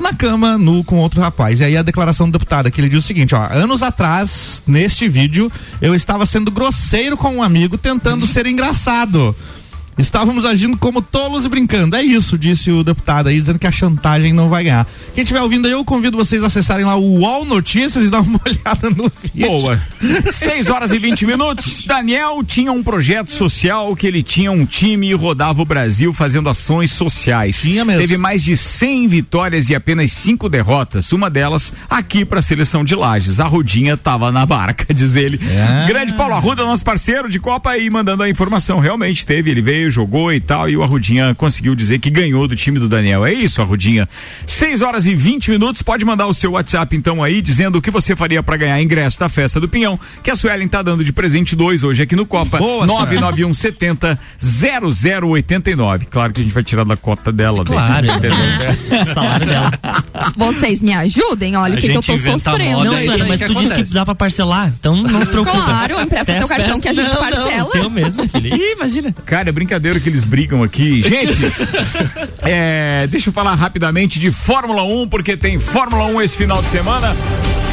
[0.00, 1.60] na cama, nu com outro rapaz.
[1.60, 5.08] E aí a declaração do deputado aqui, ele diz o seguinte, ó, anos atrás, neste
[5.08, 9.34] vídeo, eu estava sendo grosseiro com um amigo tentando ser engraçado.
[9.96, 11.96] Estávamos agindo como tolos e brincando.
[11.96, 14.86] É isso, disse o deputado aí, dizendo que a chantagem não vai ganhar.
[15.14, 18.20] Quem estiver ouvindo aí, eu convido vocês a acessarem lá o UOL Notícias e dar
[18.20, 19.48] uma olhada no vídeo.
[19.48, 19.80] Boa.
[20.30, 21.82] 6 horas e 20 minutos.
[21.86, 26.48] Daniel tinha um projeto social que ele tinha um time e rodava o Brasil fazendo
[26.48, 27.60] ações sociais.
[27.60, 28.00] Tinha mesmo.
[28.00, 31.12] Teve mais de 100 vitórias e apenas cinco derrotas.
[31.12, 33.40] Uma delas aqui para a seleção de Lages.
[33.40, 35.40] A Rudinha tava na barca, diz ele.
[35.42, 35.86] É.
[35.86, 38.78] Grande Paulo Arruda, nosso parceiro de Copa aí, mandando a informação.
[38.80, 40.68] Realmente teve, ele veio, jogou e tal.
[40.68, 43.24] E o Arrudinha conseguiu dizer que ganhou do time do Daniel.
[43.24, 44.08] É isso, Arrudinha.
[44.46, 45.82] 6 horas e 20 minutos.
[45.82, 49.18] Pode mandar o seu WhatsApp então aí, dizendo o que você faria para ganhar ingresso
[49.20, 52.26] da festa do Pinhão, que a Suelen tá dando de presente dois hoje aqui no
[52.26, 52.58] Copa.
[52.58, 56.06] Boa, 99170 0089.
[56.06, 57.64] Claro que a gente vai tirar da cota dela.
[57.64, 57.76] daí.
[57.76, 58.06] Claro.
[58.94, 59.70] O salário dela.
[60.36, 62.84] Vocês me ajudem, olha o que, que eu tô sofrendo.
[62.84, 65.56] Não, isso mas que tu disse que dá pra parcelar, então não se preocupa.
[65.56, 67.58] Claro, empresta teu cartão festa- que a gente não, parcela.
[67.58, 68.54] Não, teu mesmo, filho.
[68.56, 69.12] Ih, imagina.
[69.24, 71.02] Cara, é brincadeira que eles brigam aqui.
[71.02, 71.34] Gente,
[72.42, 76.68] é, deixa eu falar rapidamente de Fórmula 1, porque tem Fórmula 1 esse final de
[76.68, 77.16] semana.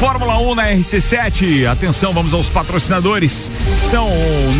[0.00, 1.66] Fórmula 1 na RC7.
[1.66, 3.48] Atenção, vamos aos patrocinadores.
[3.88, 4.08] São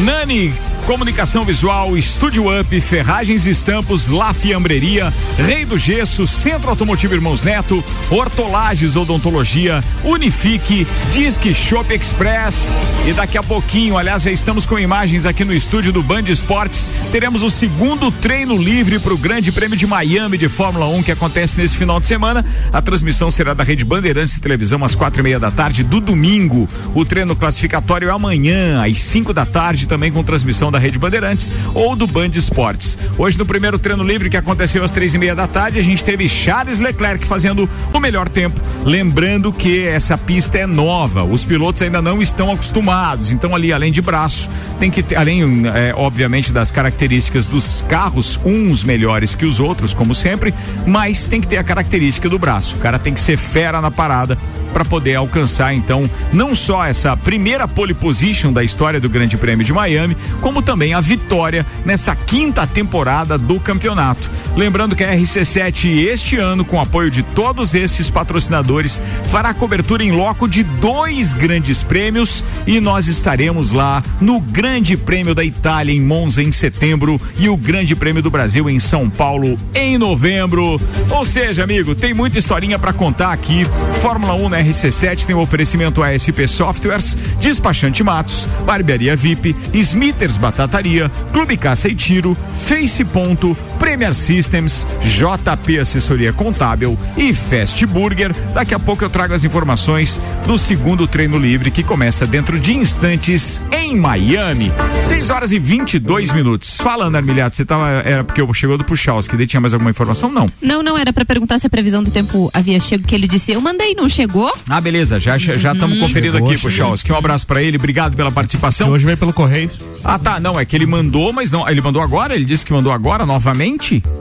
[0.05, 0.55] Nani
[0.87, 7.45] Comunicação Visual, Estúdio Up, Ferragens e Estampos, La Fiambreria, Rei do Gesso, Centro Automotivo Irmãos
[7.45, 14.79] Neto, Hortolages Odontologia, Unifique, Disque Shop Express e daqui a pouquinho, aliás, já estamos com
[14.79, 19.53] imagens aqui no estúdio do Band Esportes, teremos o segundo treino livre para o Grande
[19.53, 22.45] Prêmio de Miami de Fórmula 1 que acontece nesse final de semana.
[22.73, 26.01] A transmissão será da Rede Bandeirantes de Televisão às quatro e meia da tarde do
[26.01, 26.68] domingo.
[26.95, 31.52] O treino classificatório é amanhã às 5 da tarde, também com transmissão da Rede Bandeirantes
[31.74, 32.98] ou do Band Esportes.
[33.16, 36.02] Hoje no primeiro treino livre que aconteceu às três e meia da tarde, a gente
[36.02, 38.61] teve Charles Leclerc fazendo o melhor tempo.
[38.85, 43.32] Lembrando que essa pista é nova, os pilotos ainda não estão acostumados.
[43.32, 44.48] Então ali, além de braço,
[44.80, 49.94] tem que ter, além, é, obviamente, das características dos carros, uns melhores que os outros,
[49.94, 50.54] como sempre,
[50.87, 52.76] mas tem que ter a característica do braço.
[52.76, 54.38] O cara tem que ser fera na parada
[54.72, 59.64] para poder alcançar então não só essa primeira pole position da história do Grande Prêmio
[59.64, 64.31] de Miami, como também a vitória nessa quinta temporada do campeonato.
[64.57, 70.12] Lembrando que a RC7 este ano, com apoio de todos esses patrocinadores, fará cobertura em
[70.12, 76.01] loco de dois grandes prêmios e nós estaremos lá no Grande Prêmio da Itália em
[76.01, 80.81] Monza em setembro e o Grande Prêmio do Brasil em São Paulo em novembro.
[81.11, 83.66] Ou seja, amigo, tem muita historinha para contar aqui.
[84.01, 91.11] Fórmula 1 na RC7 tem um oferecimento ASP Softwares, Despachante Matos, Barbearia VIP, Smithers Batataria,
[91.33, 98.33] Clube Caça e Tiro, Face Ponto, Premier Systems, JP Assessoria Contábil e Fast Burger.
[98.55, 102.77] Daqui a pouco eu trago as informações do segundo treino livre que começa dentro de
[102.77, 104.71] instantes em Miami.
[105.01, 106.77] 6 horas e 22 minutos.
[106.77, 107.88] Falando, Armilhato, você tava.
[108.05, 110.31] Era porque eu chegou do Puchalski, daí tinha mais alguma informação?
[110.31, 110.47] Não.
[110.62, 113.51] Não, não, era para perguntar se a previsão do tempo havia chego, que ele disse,
[113.51, 114.57] eu mandei, não chegou?
[114.68, 116.03] Ah, beleza, já já estamos uhum.
[116.03, 117.12] conferindo chegou, aqui, Puchalski.
[117.12, 118.90] Um abraço para ele, obrigado pela participação.
[118.90, 119.68] hoje veio pelo correio.
[120.05, 122.35] Ah, tá, não, é que ele mandou, mas não, ele mandou agora?
[122.37, 123.71] Ele disse que mandou agora novamente?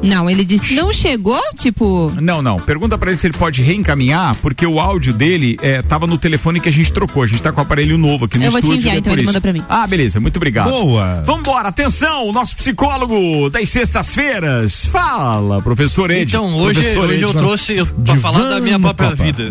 [0.01, 2.11] Não, ele disse não chegou, tipo.
[2.21, 2.57] Não, não.
[2.57, 6.59] Pergunta para ele se ele pode reencaminhar, porque o áudio dele é, tava no telefone
[6.59, 7.23] que a gente trocou.
[7.23, 8.65] A gente tá com o aparelho novo aqui no Eu estúdio.
[8.65, 9.63] Eu vou te enviar, então ele manda pra mim.
[9.67, 10.69] Ah, beleza, muito obrigado.
[10.69, 11.21] Boa.
[11.25, 14.85] Vambora, atenção, o nosso psicólogo das sextas-feiras.
[14.85, 16.31] Fala, professor Ed.
[16.31, 19.47] Então, hoje, professor hoje Ed, eu trouxe pra falar da minha própria vida.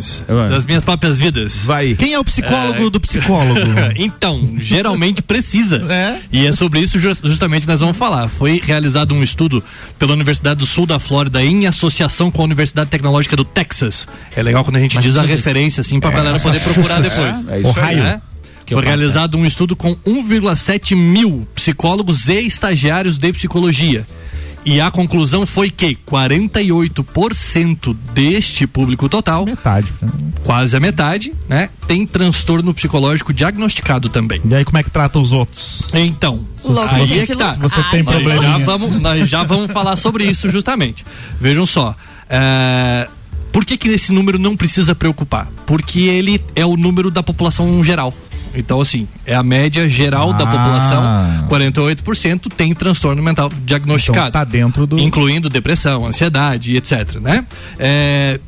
[0.48, 1.62] Das minhas próprias vidas.
[1.64, 1.94] Vai.
[1.94, 2.90] Quem é o psicólogo é...
[2.90, 3.60] do psicólogo?
[3.96, 5.84] então, geralmente precisa.
[5.88, 6.20] É?
[6.32, 8.28] E é sobre isso justamente nós vamos falar.
[8.28, 9.62] Foi realizado um estudo
[9.98, 14.06] pela Universidade do Sul da Flórida em associação com a Universidade Tecnológica do Texas.
[14.34, 17.00] É legal quando a gente Mas diz a referência assim pra é, galera poder procurar
[17.02, 17.48] depois.
[17.48, 18.02] É, é isso Ohio.
[18.02, 18.20] É?
[18.66, 24.06] Foi realizado um estudo com 1,7 mil psicólogos e estagiários de psicologia.
[24.64, 29.92] E a conclusão foi que 48% deste público total, metade,
[30.44, 34.40] quase a metade, né, tem transtorno psicológico diagnosticado também.
[34.44, 35.82] E aí como é que trata os outros?
[35.94, 37.52] Então, Louco, aí é que tá.
[37.54, 38.42] Você tem problema.
[38.42, 41.06] Já vamos, nós já vamos falar sobre isso justamente.
[41.40, 41.96] Vejam só,
[42.28, 43.08] é,
[43.52, 45.48] por que que esse número não precisa preocupar?
[45.66, 48.14] Porque ele é o número da população geral.
[48.54, 50.32] Então, assim, é a média geral ah.
[50.32, 51.48] da população.
[51.48, 54.28] 48% tem transtorno mental diagnosticado.
[54.28, 54.98] Então tá dentro do.
[54.98, 57.16] Incluindo depressão, ansiedade, etc.
[57.20, 57.44] Né?
[57.78, 58.40] É,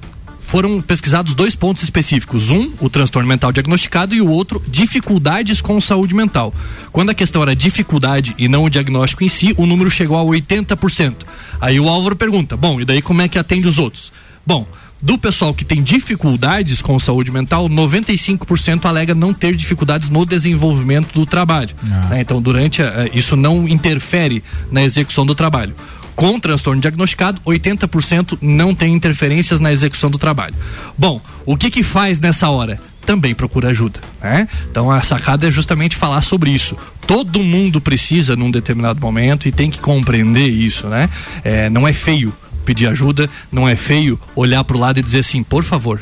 [0.53, 2.51] foram pesquisados dois pontos específicos.
[2.51, 6.53] Um, o transtorno mental diagnosticado, e o outro, dificuldades com saúde mental.
[6.93, 10.23] Quando a questão era dificuldade e não o diagnóstico em si, o número chegou a
[10.23, 11.15] 80%.
[11.61, 14.13] Aí o Álvaro pergunta: bom, e daí como é que atende os outros?
[14.45, 14.67] Bom,
[15.03, 21.13] do pessoal que tem dificuldades com saúde mental, 95% alega não ter dificuldades no desenvolvimento
[21.13, 21.75] do trabalho.
[21.85, 22.07] Ah.
[22.11, 22.21] Né?
[22.21, 25.75] Então, durante a, isso não interfere na execução do trabalho.
[26.15, 30.55] Com transtorno diagnosticado, 80% não tem interferências na execução do trabalho.
[30.97, 32.79] Bom, o que que faz nessa hora?
[33.05, 34.47] Também procura ajuda, né?
[34.71, 36.77] Então a sacada é justamente falar sobre isso.
[37.05, 41.11] Todo mundo precisa num determinado momento e tem que compreender isso, né?
[41.43, 42.33] É, não é feio
[42.65, 46.01] pedir ajuda, não é feio olhar para o lado e dizer assim, por favor,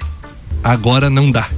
[0.62, 1.48] agora não dá.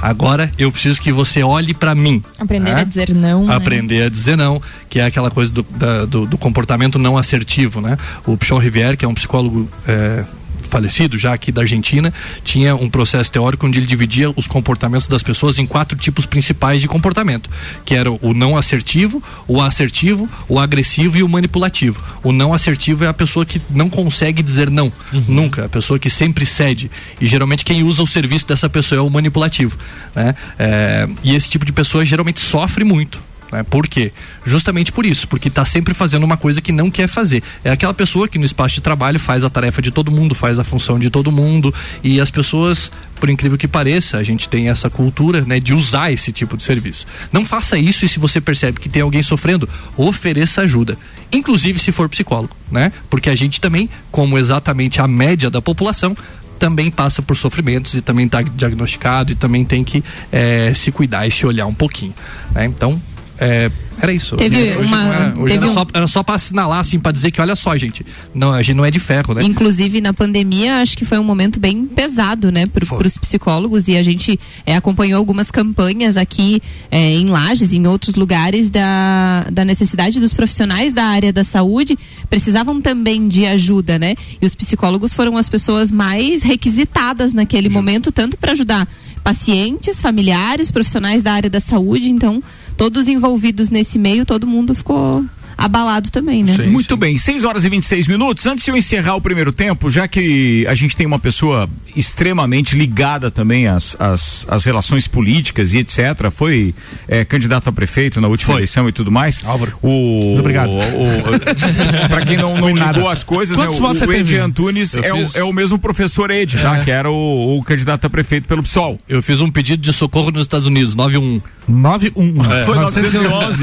[0.00, 2.22] Agora eu preciso que você olhe para mim.
[2.38, 2.80] Aprender né?
[2.80, 3.46] a dizer não.
[3.46, 3.54] Né?
[3.54, 7.80] Aprender a dizer não, que é aquela coisa do, da, do, do, comportamento não assertivo,
[7.80, 7.96] né?
[8.24, 10.24] O Pichon Rivière, que é um psicólogo é,
[10.68, 12.12] falecido já aqui da Argentina,
[12.44, 16.80] tinha um processo teórico onde ele dividia os comportamentos das pessoas em quatro tipos principais
[16.80, 17.50] de comportamento,
[17.84, 22.02] que era o não assertivo, o assertivo, o agressivo e o manipulativo.
[22.22, 25.24] O não assertivo é a pessoa que não consegue dizer não, uhum.
[25.28, 26.90] nunca, a pessoa que sempre cede.
[27.20, 29.76] E geralmente quem usa o serviço dessa pessoa é o manipulativo.
[30.14, 30.34] Né?
[30.58, 33.62] É, e esse tipo de pessoa geralmente sofre muito né?
[33.62, 34.12] Por quê?
[34.44, 37.42] Justamente por isso, porque está sempre fazendo uma coisa que não quer fazer.
[37.64, 40.58] É aquela pessoa que no espaço de trabalho faz a tarefa de todo mundo, faz
[40.58, 44.68] a função de todo mundo e as pessoas, por incrível que pareça, a gente tem
[44.68, 47.06] essa cultura né, de usar esse tipo de serviço.
[47.32, 50.96] Não faça isso e se você percebe que tem alguém sofrendo, ofereça ajuda.
[51.30, 52.90] Inclusive se for psicólogo, né?
[53.10, 56.16] Porque a gente também, como exatamente a média da população,
[56.58, 61.26] também passa por sofrimentos e também está diagnosticado e também tem que é, se cuidar
[61.26, 62.14] e se olhar um pouquinho.
[62.52, 62.66] Né?
[62.66, 63.00] Então,
[63.40, 63.70] é,
[64.00, 64.36] era isso.
[64.36, 65.04] Teve hoje, uma.
[65.04, 68.04] Era, teve era, só, era só pra assinalar, assim, pra dizer que olha só, gente.
[68.34, 69.42] Não, a gente não é de ferro, né?
[69.42, 73.88] Inclusive, na pandemia, acho que foi um momento bem pesado, né, pro, pros psicólogos.
[73.88, 79.46] E a gente é, acompanhou algumas campanhas aqui é, em Lages, em outros lugares, da,
[79.50, 81.98] da necessidade dos profissionais da área da saúde
[82.28, 84.14] precisavam também de ajuda, né?
[84.40, 87.78] E os psicólogos foram as pessoas mais requisitadas naquele Justo.
[87.78, 88.86] momento, tanto para ajudar
[89.22, 92.08] pacientes, familiares, profissionais da área da saúde.
[92.08, 92.42] Então,
[92.78, 95.24] todos envolvidos nesse meio, todo mundo ficou
[95.58, 96.54] abalado também, né?
[96.54, 96.68] Sim.
[96.68, 98.46] Muito bem, 6 horas e 26 minutos.
[98.46, 102.76] Antes de eu encerrar o primeiro tempo, já que a gente tem uma pessoa extremamente
[102.76, 106.72] ligada também às, às, às relações políticas e etc., foi
[107.08, 109.42] é, candidato a prefeito na última eleição e tudo mais.
[109.44, 109.76] Álvaro.
[109.82, 110.70] O, Muito obrigado.
[110.70, 114.36] O, o, pra quem não, não ligou as coisas, né, o, o você Ed?
[114.36, 116.84] Antunes é o, é o mesmo professor Ed, tá?
[116.84, 119.00] Que era o, o candidato a prefeito pelo PSOL.
[119.08, 121.40] Eu fiz um pedido de socorro nos Estados Unidos, 91.
[121.68, 122.34] 91.
[122.64, 123.62] Foi 911.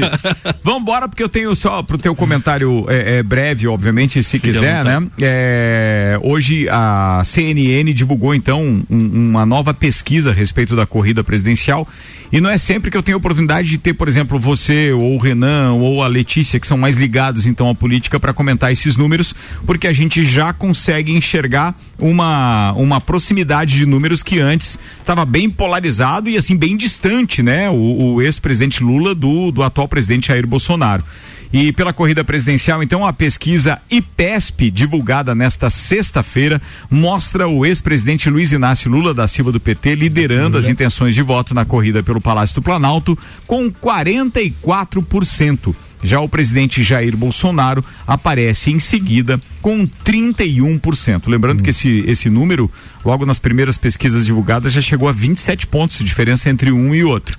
[0.62, 4.52] Vamos embora, porque eu tenho só pro teu comentário é, é, breve, obviamente, se Fique
[4.52, 5.06] quiser, né?
[5.20, 11.86] É, hoje a CNN divulgou então um- uma nova pesquisa a respeito da corrida presidencial.
[12.32, 15.14] E não é sempre que eu tenho a oportunidade de ter, por exemplo, você ou
[15.14, 18.96] o Renan ou a Letícia, que são mais ligados então à política, para comentar esses
[18.96, 25.24] números, porque a gente já consegue enxergar uma, uma proximidade de números que antes estava
[25.24, 27.70] bem polarizado e assim bem distante, né?
[27.70, 31.02] O, o ex-presidente Lula do, do atual presidente Jair Bolsonaro.
[31.52, 38.52] E pela corrida presidencial, então, a pesquisa IPESP, divulgada nesta sexta-feira, mostra o ex-presidente Luiz
[38.52, 42.56] Inácio Lula da Silva do PT liderando as intenções de voto na corrida pelo Palácio
[42.56, 45.74] do Planalto com 44%.
[46.02, 51.22] Já o presidente Jair Bolsonaro aparece em seguida com 31%.
[51.26, 52.70] Lembrando que esse, esse número,
[53.04, 57.02] logo nas primeiras pesquisas divulgadas, já chegou a 27 pontos de diferença entre um e
[57.02, 57.38] outro.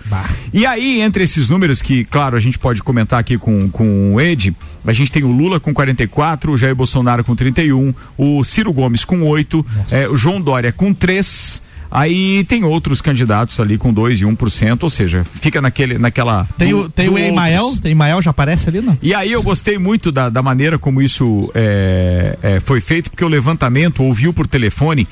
[0.51, 4.21] E aí, entre esses números, que, claro, a gente pode comentar aqui com, com o
[4.21, 8.73] Ed, a gente tem o Lula com 44, o Jair Bolsonaro com 31, o Ciro
[8.73, 11.66] Gomes com 8, eh, o João Dória com 3.
[11.89, 16.47] Aí tem outros candidatos ali com 2 e 1%, ou seja, fica naquele, naquela.
[16.57, 17.75] Tem o, do- tem do o Emael?
[17.81, 18.97] Tem Emael, já aparece ali, não?
[19.01, 23.23] E aí eu gostei muito da, da maneira como isso é, é, foi feito, porque
[23.23, 25.07] o levantamento ouviu por telefone,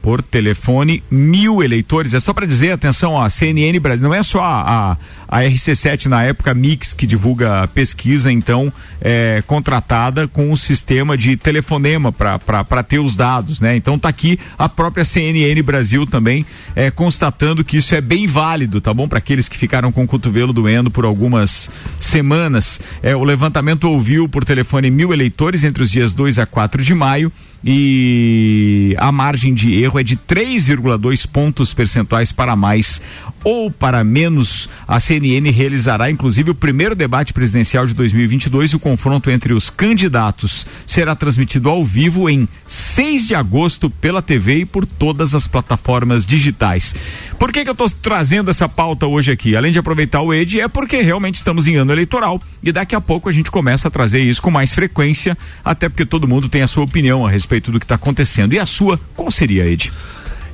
[0.00, 2.14] por telefone, mil eleitores.
[2.14, 4.96] É só para dizer, atenção, ó, a CNN Brasil, não é só a,
[5.28, 11.16] a, a RC7 na época Mix que divulga pesquisa, então, é, contratada com o sistema
[11.16, 13.76] de telefonema para ter os dados, né?
[13.76, 18.80] Então tá aqui a própria CNN Brasil também é, constatando que isso é bem válido,
[18.80, 19.06] tá bom?
[19.06, 22.80] Para aqueles que ficaram com o cotovelo doendo por algumas semanas.
[23.02, 26.94] É, o levantamento ouviu por telefone mil eleitores entre os dias 2 a 4 de
[26.94, 27.32] maio
[27.64, 33.00] e a margem de erro é de 3,2 pontos percentuais para mais
[33.44, 34.68] ou para menos.
[34.86, 39.70] A CNN realizará inclusive o primeiro debate presidencial de 2022 e o confronto entre os
[39.70, 45.46] candidatos será transmitido ao vivo em 6 de agosto pela TV e por todas as
[45.46, 46.94] plataformas digitais.
[47.38, 49.56] Por que, que eu estou trazendo essa pauta hoje aqui?
[49.56, 53.00] Além de aproveitar o ED, é porque realmente estamos em ano eleitoral e daqui a
[53.00, 56.62] pouco a gente começa a trazer isso com mais frequência, até porque todo mundo tem
[56.62, 58.54] a sua opinião a respeito do que está acontecendo.
[58.54, 59.92] E a sua, qual seria, Ed?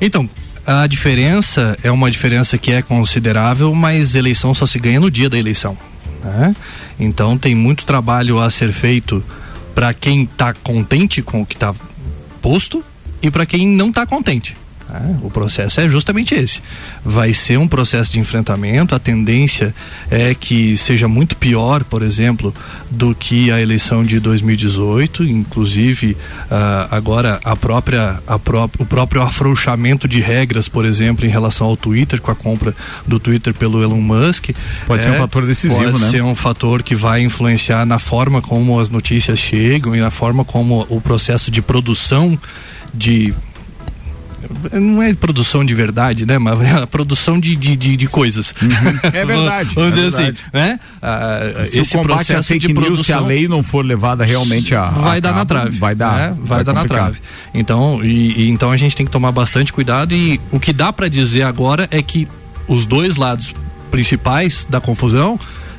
[0.00, 0.28] Então,
[0.66, 5.30] a diferença é uma diferença que é considerável, mas eleição só se ganha no dia
[5.30, 5.76] da eleição.
[6.22, 6.54] né?
[6.98, 9.24] Então tem muito trabalho a ser feito
[9.74, 11.74] para quem está contente com o que está
[12.42, 12.84] posto
[13.22, 14.56] e para quem não está contente.
[14.88, 15.18] Né?
[15.22, 16.62] O processo é justamente esse.
[17.04, 18.94] Vai ser um processo de enfrentamento.
[18.94, 19.74] A tendência
[20.10, 22.54] é que seja muito pior, por exemplo,
[22.90, 25.24] do que a eleição de 2018.
[25.24, 26.16] Inclusive,
[26.50, 31.66] ah, agora a própria, a pró o próprio afrouxamento de regras, por exemplo, em relação
[31.66, 32.74] ao Twitter, com a compra
[33.06, 34.50] do Twitter pelo Elon Musk.
[34.86, 36.10] Pode ser um fator decisivo, pode né?
[36.10, 40.44] ser um fator que vai influenciar na forma como as notícias chegam e na forma
[40.44, 42.38] como o processo de produção
[42.92, 43.34] de
[44.72, 46.38] não é produção de verdade, né?
[46.38, 48.54] Mas é a produção de, de, de, de coisas.
[49.12, 50.38] É verdade, Vamos é dizer verdade.
[50.40, 50.80] assim, né?
[51.02, 54.86] Ah, Se o combate à fake news, se a lei não for levada realmente a.
[54.90, 55.78] vai a dar na cabo, trave.
[55.78, 56.16] Vai dar.
[56.16, 56.36] né?
[56.40, 57.20] vai, dar na trave.
[57.52, 60.92] Então, e, e então a gente tem que tomar bastante cuidado e o que dá
[60.92, 62.28] para dizer agora é que
[62.66, 63.54] os dois lados
[63.90, 65.38] principais da confusão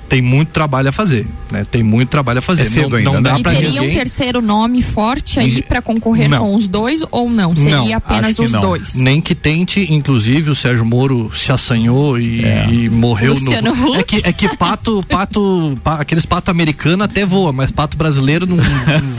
[0.10, 1.64] tem muito trabalho a fazer, né?
[1.70, 2.64] Tem muito trabalho a fazer.
[2.64, 3.30] É cedo não, ainda, não né?
[3.32, 6.40] dá E para teria um terceiro nome forte aí para concorrer Não.
[6.40, 7.56] com os dois ou não?
[7.56, 8.60] Seria Não, apenas os não.
[8.62, 8.96] dois.
[8.96, 12.42] Nem que tente, inclusive o Sérgio Moro se assanhou e,
[12.72, 13.92] e morreu Luciano no.
[13.92, 13.98] Huck.
[14.00, 18.46] É que, é que pato, pato, pa- aqueles pato americano até voa, mas pato brasileiro
[18.48, 18.64] não, não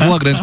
[0.06, 0.40] voa grande.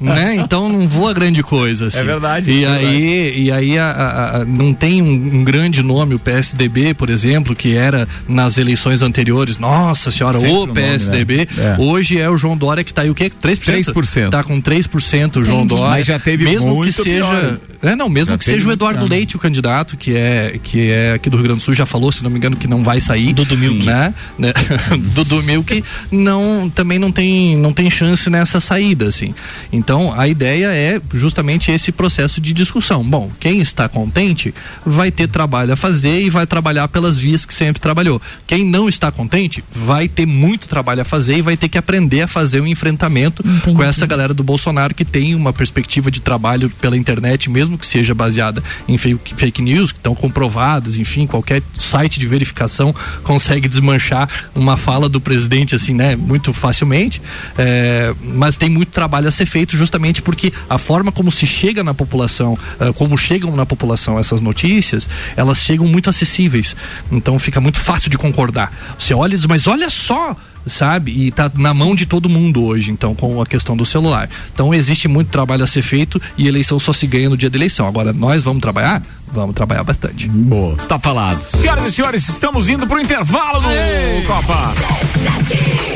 [0.00, 0.34] né?
[0.36, 1.86] Então não voa grande coisa.
[1.86, 1.98] Assim.
[1.98, 2.86] É verdade, E é verdade.
[2.86, 5.06] aí, e aí a- a- a- não tem um,
[5.40, 9.29] um grande nome, o PSDB, por exemplo, que era nas eleições anteriores.
[9.58, 11.48] Nossa senhora, Sempre o nome, PSDB.
[11.56, 11.76] né?
[11.78, 11.80] É.
[11.80, 13.30] Hoje é o João Dória que tá aí o quê?
[13.30, 13.92] 3%?
[13.92, 14.30] 3%.
[14.30, 15.74] Tá com 3% o João Entendi.
[15.74, 15.90] Dória.
[15.90, 17.58] Mas já teve Mesmo muito que seja pior.
[17.82, 19.10] É, não, mesmo Já que seja o Eduardo tempo.
[19.10, 22.12] Leite, o candidato, que é, que é aqui do Rio Grande do Sul, já falou,
[22.12, 23.32] se não me engano, que não vai sair.
[23.32, 23.86] Dudu Milk.
[23.86, 24.14] Né?
[24.38, 24.52] né?
[25.14, 29.34] Dudu Milk não, também não tem, não tem chance nessa saída, assim.
[29.72, 33.02] Então, a ideia é justamente esse processo de discussão.
[33.02, 37.54] Bom, quem está contente vai ter trabalho a fazer e vai trabalhar pelas vias que
[37.54, 38.20] sempre trabalhou.
[38.46, 42.22] Quem não está contente vai ter muito trabalho a fazer e vai ter que aprender
[42.22, 43.76] a fazer um enfrentamento Entendi.
[43.76, 47.86] com essa galera do Bolsonaro que tem uma perspectiva de trabalho pela internet, mesmo que
[47.86, 54.28] seja baseada em fake, news, que estão comprovadas, enfim, qualquer site de verificação consegue desmanchar
[54.54, 57.20] uma fala do presidente assim, né, muito facilmente.
[57.56, 61.82] É, mas tem muito trabalho a ser feito justamente porque a forma como se chega
[61.82, 66.76] na população, eh, como chegam na população essas notícias, elas chegam muito acessíveis.
[67.10, 68.72] Então fica muito fácil de concordar.
[68.98, 70.36] Você olha mas olha só,
[70.70, 71.12] sabe?
[71.12, 74.28] E tá na mão de todo mundo hoje, então, com a questão do celular.
[74.52, 77.58] Então existe muito trabalho a ser feito e eleição só se ganha no dia da
[77.58, 77.86] eleição.
[77.86, 79.02] Agora, nós vamos trabalhar?
[79.32, 80.28] Vamos trabalhar bastante.
[80.28, 81.40] Boa, tá falado.
[81.44, 84.74] Senhoras e senhores, estamos indo pro intervalo do Copa.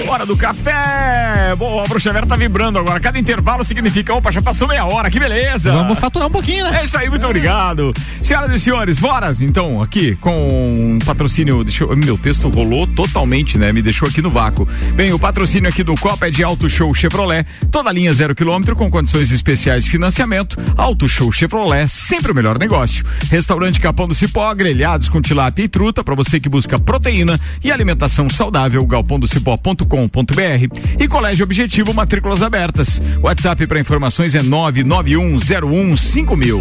[0.09, 1.55] Hora do café.
[1.59, 3.01] Boa, a bruxa Vera tá vibrando agora.
[3.01, 5.73] Cada intervalo significa, opa, já passou meia hora, que beleza.
[5.73, 6.81] Vamos faturar um pouquinho, né?
[6.81, 7.93] É isso aí, muito obrigado.
[8.21, 11.65] Senhoras e senhores, voras, então, aqui com patrocínio.
[11.65, 13.73] Deixa eu, meu texto rolou totalmente, né?
[13.73, 14.69] Me deixou aqui no vácuo.
[14.95, 17.47] Bem, o patrocínio aqui do Copa é de Auto Show Chevrolet.
[17.71, 20.57] Toda linha zero quilômetro com condições especiais de financiamento.
[20.77, 23.05] Auto Show Chevrolet, sempre o melhor negócio.
[23.29, 27.73] Restaurante Capão do Cipó, grelhados com tilápia e truta para você que busca proteína e
[27.73, 28.85] alimentação saudável.
[28.87, 33.01] galpondocipó.com.br e Colégio Objetivo, matrículas abertas.
[33.21, 36.61] WhatsApp para informações é 991015000.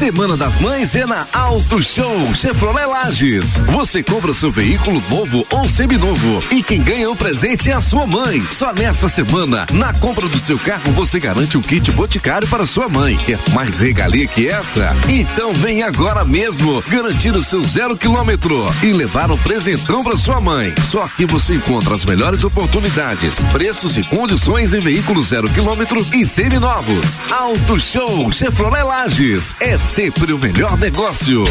[0.00, 3.44] Semana das Mães é na Auto Show Chevrolet Lages.
[3.66, 7.82] Você compra o seu veículo novo ou seminovo e quem ganha o presente é a
[7.82, 8.42] sua mãe.
[8.50, 12.88] Só nesta semana, na compra do seu carro, você garante um kit boticário para sua
[12.88, 13.14] mãe.
[13.26, 14.96] Quer mais regalia que essa?
[15.06, 20.40] Então vem agora mesmo garantir o seu zero quilômetro e levar um presentão para sua
[20.40, 20.74] mãe.
[20.90, 26.24] Só aqui você encontra as melhores oportunidades, preços e condições em veículos zero quilômetro e
[26.24, 27.20] seminovos.
[27.30, 29.54] Auto Show Chevrolet Lages.
[29.60, 31.44] É sempre o melhor negócio.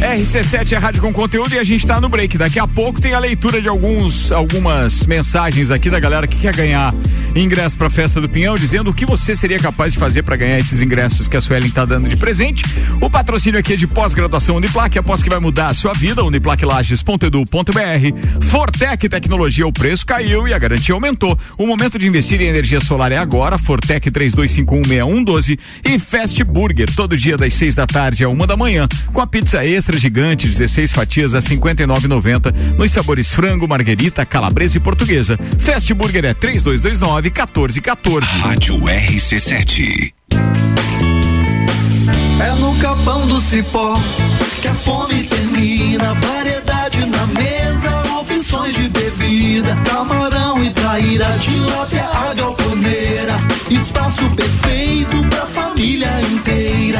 [0.00, 2.38] RC7 é rádio com conteúdo e a gente tá no break.
[2.38, 6.54] Daqui a pouco tem a leitura de alguns algumas mensagens aqui da galera que quer
[6.54, 6.94] ganhar
[7.34, 10.58] ingresso pra festa do Pinhão, dizendo o que você seria capaz de fazer para ganhar
[10.58, 12.64] esses ingressos que a Suelen tá dando de presente.
[13.00, 18.42] O patrocínio aqui é de pós-graduação Uniplac, após que vai mudar a sua vida, uniplaclages.edu.br.
[18.42, 21.36] Fortec Tecnologia, o preço caiu e a garantia aumentou.
[21.58, 23.58] O momento de investir em energia solar é agora.
[23.58, 28.86] Fortec 32516112 e Fast Burger, todo dia das 6 da tarde a uma da manhã,
[29.12, 34.80] com a pizza extra gigante, 16 fatias a 59,90 nos sabores frango, marguerita, calabresa e
[34.80, 35.38] portuguesa.
[35.58, 38.26] Fast Burger é 3229 1414.
[38.38, 40.12] Rádio RC7.
[42.40, 43.98] É no capão do cipó
[44.60, 46.14] que a fome termina.
[46.14, 49.76] Variedade na mesa, opções de bebida.
[49.84, 53.34] Camarão e traíra, tilápia, a galponeira.
[53.70, 55.33] Espaço perfeito pra
[55.94, 56.98] família inteira.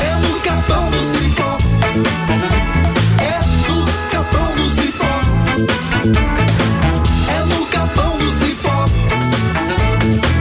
[0.00, 1.58] É no capão do cipó.
[3.18, 5.20] É no capão do cipó.
[7.28, 8.86] É no capão do cipó.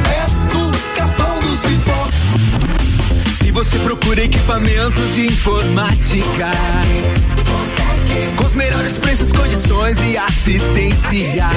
[0.09, 2.09] É no capão do cipó.
[3.37, 6.51] Se você procura equipamentos de informática,
[8.37, 11.47] com os melhores preços, condições e assistência,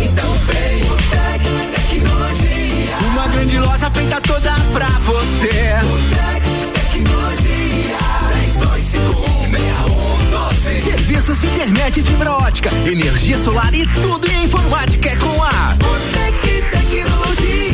[0.00, 0.73] então vem
[3.34, 5.74] grande loja feita toda pra você.
[5.82, 7.98] Botec Tecnologia
[10.70, 10.84] 32516112.
[10.84, 16.62] Serviços de internet, fibra ótica, energia solar e tudo em informática é com a Botec
[16.70, 17.73] Tecnologia.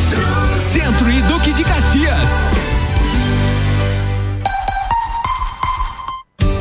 [0.71, 2.60] Centro e Duque de Caxias.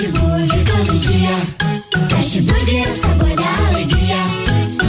[0.00, 1.36] Fast Burger todo dia.
[2.08, 4.16] Fast Burger é o sabor da alegria.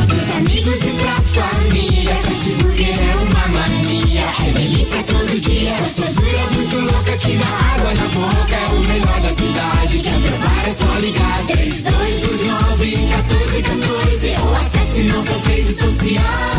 [0.07, 2.15] Dos amigos e pra família.
[2.15, 4.23] Fast Burger é uma mania.
[4.47, 5.75] É delícia todo dia.
[5.79, 8.55] Gostosura muito louca que dá água na boca.
[8.55, 9.99] É o melhor da cidade.
[9.99, 11.45] Quer provar é só ligar.
[11.47, 16.50] 3229 1414 ou acesse nossas redes sociais.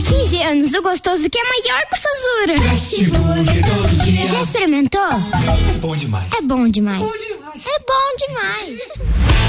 [0.00, 2.70] Há 15 anos, o gostoso que é maior que o Sazura.
[2.70, 4.26] Fast Burger todo dia.
[4.28, 5.02] Já experimentou?
[5.02, 6.32] É bom demais.
[6.32, 7.02] É bom demais.
[7.02, 8.80] É bom demais.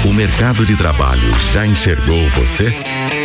[0.04, 2.70] O mercado de trabalho já enxergou você?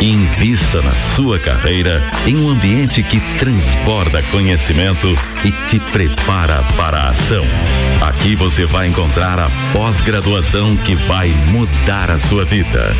[0.00, 5.08] Invista na sua carreira em um ambiente que transborda conhecimento
[5.44, 7.44] e te prepara para a ação.
[8.00, 12.96] Aqui você vai encontrar a pós-graduação que vai mudar a sua vida.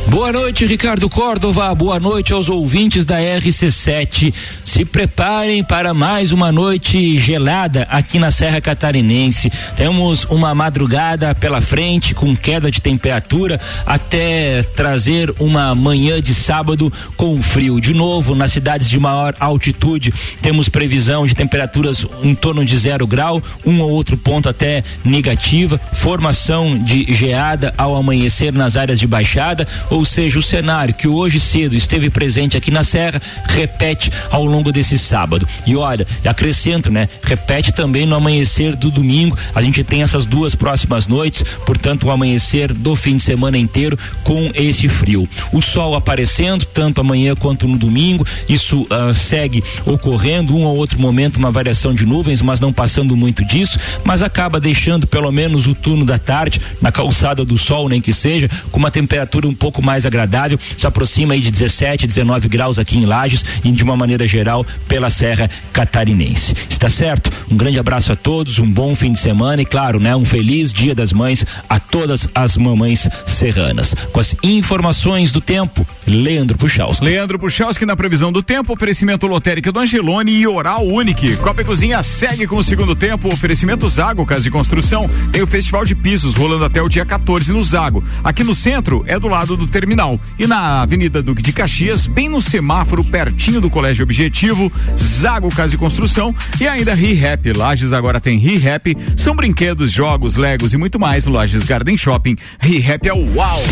[0.06, 1.74] Boa noite, Ricardo Córdova.
[1.74, 4.34] Boa noite aos ouvintes da RC7.
[4.62, 9.50] Se preparem para mais uma noite gelada aqui na Serra Catarinense.
[9.76, 16.92] Temos uma madrugada pela frente com queda de temperatura até trazer uma manhã de sábado
[17.16, 17.80] com frio.
[17.80, 23.06] De novo, nas cidades de maior altitude, temos previsão de temperaturas em torno de zero
[23.06, 29.06] grau, um ou outro ponto até negativa, formação de geada ao amanhecer nas áreas de
[29.06, 34.44] baixada ou seja, o cenário que hoje cedo esteve presente aqui na Serra repete ao
[34.44, 35.46] longo desse sábado.
[35.64, 37.08] E olha, acrescento, né?
[37.22, 39.38] Repete também no amanhecer do domingo.
[39.54, 43.96] A gente tem essas duas próximas noites, portanto, o amanhecer do fim de semana inteiro
[44.24, 45.28] com esse frio.
[45.52, 48.26] O sol aparecendo tanto amanhã quanto no domingo.
[48.48, 53.16] Isso uh, segue ocorrendo um ou outro momento uma variação de nuvens, mas não passando
[53.16, 57.88] muito disso, mas acaba deixando pelo menos o turno da tarde na calçada do sol,
[57.88, 62.06] nem que seja, com uma temperatura um pouco mais agradável, se aproxima aí de 17,
[62.06, 66.54] 19 graus aqui em Lages e de uma maneira geral pela Serra Catarinense.
[66.68, 67.30] Está certo?
[67.50, 70.72] Um grande abraço a todos, um bom fim de semana e claro, né, um feliz
[70.72, 73.94] Dia das Mães a todas as mamães serranas.
[74.12, 77.04] Com as informações do tempo, Leandro Puchalski.
[77.04, 81.36] Leandro Puchalski na previsão do tempo, oferecimento lotérica do Angelone e Oral Unique.
[81.36, 85.06] Copa e Cozinha segue com o segundo tempo, oferecimento Zago Casa de Construção.
[85.32, 88.02] Tem o Festival de Pisos rolando até o dia 14 no Zago.
[88.22, 90.14] Aqui no centro é do lado do terminal.
[90.38, 95.72] E na Avenida Duque de Caxias, bem no semáforo, pertinho do Colégio Objetivo, Zago Casa
[95.72, 97.52] de Construção e ainda ReHap.
[97.52, 98.96] Lages agora tem ReHap.
[99.16, 102.36] São brinquedos, jogos, legos e muito mais Lages Garden Shopping.
[102.60, 103.62] ReHap é o uau!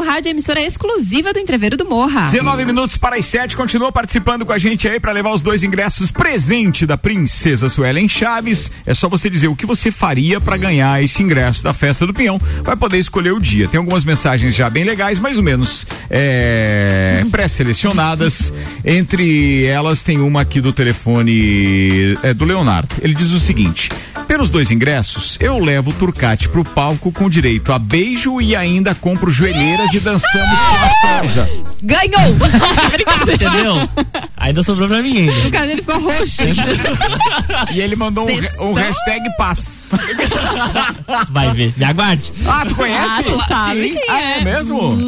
[0.00, 2.22] Seu rádio, emissora exclusiva do Entreveiro do Morra.
[2.22, 5.62] 19 minutos para as 7, continua participando com a gente aí para levar os dois
[5.62, 8.72] ingressos presente da Princesa Suelen Chaves.
[8.86, 12.14] É só você dizer o que você faria para ganhar esse ingresso da festa do
[12.14, 12.38] Pinhão.
[12.62, 13.68] Vai poder escolher o dia.
[13.68, 18.52] Tem algumas mensagens já bem legais, mais ou menos é, pré-selecionadas.
[18.84, 22.94] Entre elas tem uma aqui do telefone é, do Leonardo.
[23.02, 23.90] Ele diz o seguinte:
[24.30, 28.94] pelos dois ingressos, eu levo o Turcati pro palco com direito a beijo e ainda
[28.94, 31.48] compro joelheiras e dançamos com a Sarja.
[31.82, 32.36] Ganhou!
[33.32, 33.88] Entendeu?
[34.36, 35.48] Ainda sobrou pra mim ainda.
[35.48, 36.42] O cara dele ficou roxo.
[37.72, 39.82] E ele mandou um, um hashtag paz.
[41.30, 42.32] Vai ver, me aguarde.
[42.46, 43.06] Ah, tu conhece?
[43.18, 43.94] Ah, tu sabe Sim.
[43.94, 44.38] quem Ah, é.
[44.40, 44.98] é mesmo?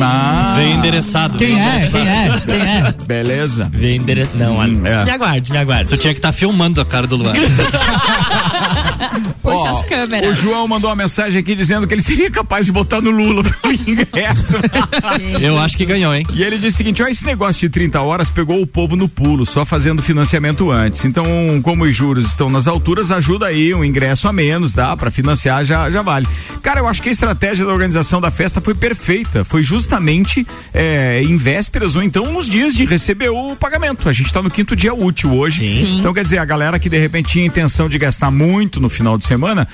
[0.00, 0.54] Ah.
[0.56, 1.38] Vem endereçado.
[1.38, 1.86] Quem vem é?
[1.86, 2.04] endereçado.
[2.04, 2.40] Quem é?
[2.58, 2.94] Quem é?
[3.06, 3.70] Beleza.
[3.72, 4.32] Vem endereço.
[4.34, 5.04] Não, Hum, é.
[5.04, 5.88] me aguarde, me aguarde.
[5.88, 7.32] Você tinha que estar filmando a cara do Luan.
[9.42, 10.30] Puxa Ó, as câmeras.
[10.30, 13.42] O João mandou uma mensagem aqui dizendo que ele seria capaz de botar no Lula
[13.42, 14.56] pro ingresso.
[15.40, 16.24] Eu acho que ganhou, hein?
[16.32, 19.08] E ele disse o seguinte: ó, esse negócio de 30 horas pegou o povo no
[19.08, 21.04] pulo, só fazendo financiamento antes.
[21.04, 21.24] Então,
[21.62, 25.64] como os juros estão nas alturas, ajuda aí, um ingresso a menos, dá pra financiar,
[25.64, 26.26] já, já vale.
[26.62, 29.44] Cara, eu acho que a estratégia da organização da festa foi perfeita.
[29.44, 34.08] Foi justamente é, em vésperas ou então nos dias de receber o pagamento.
[34.08, 35.60] A gente tá no quinto dia útil hoje.
[35.60, 35.98] Sim.
[35.98, 39.18] Então, quer dizer, a galera que de repente tinha intenção de gastar muito no final
[39.18, 39.66] de semana,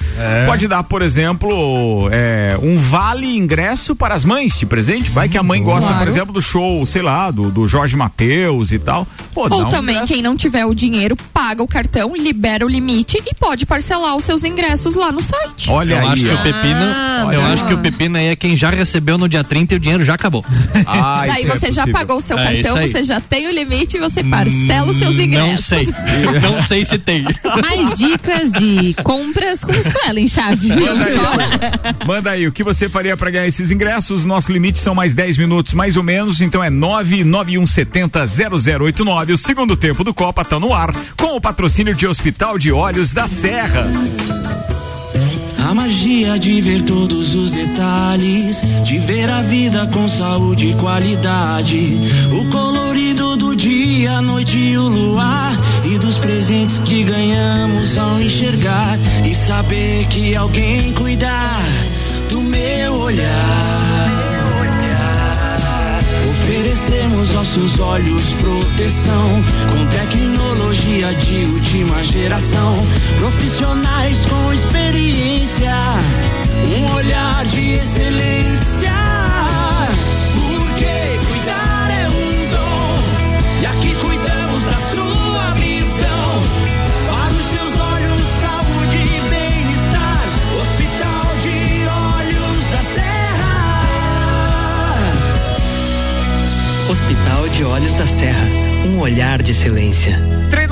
[0.47, 5.11] pode dar, por exemplo, é, um vale ingresso para as mães de presente.
[5.11, 6.11] Vai que a mãe gosta, por Claro.
[6.11, 9.07] exemplo, do show, sei lá, do, do Jorge Mateus e tal.
[9.35, 10.13] Pô, Ou um também, ingresso.
[10.13, 14.25] quem não tiver o dinheiro, paga o cartão, libera o limite e pode parcelar os
[14.25, 15.71] seus ingressos lá no site.
[15.71, 18.37] Olha eu aí, acho que o pepino, Ah, eu acho que o pepino aí é
[18.37, 20.45] quem já recebeu no dia 30 e o dinheiro já acabou.
[20.87, 21.93] Ah, Daí é você já possível.
[21.93, 25.15] pagou o seu É, cartão, você já tem o limite e você parcela os seus
[25.15, 25.67] Não ingressos.
[25.67, 25.87] sei.
[26.43, 27.23] Não sei se tem.
[27.25, 30.69] Mais dicas de compras com Suelen Chave.
[30.69, 31.17] Manda aí,
[32.07, 34.25] Manda aí, o que você faria para ganhar esses ingressos?
[34.25, 39.35] Nosso limite são mais 10 minutos, mais ou menos, então é 991700089.
[39.35, 43.13] O segundo tempo do Copa tá no ar, com o patrocínio de Hospital de Olhos
[43.13, 43.85] da Serra.
[45.69, 52.01] A magia de ver todos os detalhes, de ver a vida com saúde e qualidade.
[52.33, 52.45] O
[53.15, 55.57] do dia, a noite e o luar.
[55.85, 58.99] E dos presentes que ganhamos ao enxergar.
[59.25, 61.63] E saber que alguém cuidar
[62.29, 64.21] do meu olhar.
[66.31, 72.75] Oferecemos nossos olhos proteção com tecnologia de última geração.
[73.19, 75.75] Profissionais com experiência,
[76.79, 79.30] um olhar de excelência.
[97.21, 98.47] Hospital de Olhos da Serra,
[98.87, 100.19] um olhar de excelência.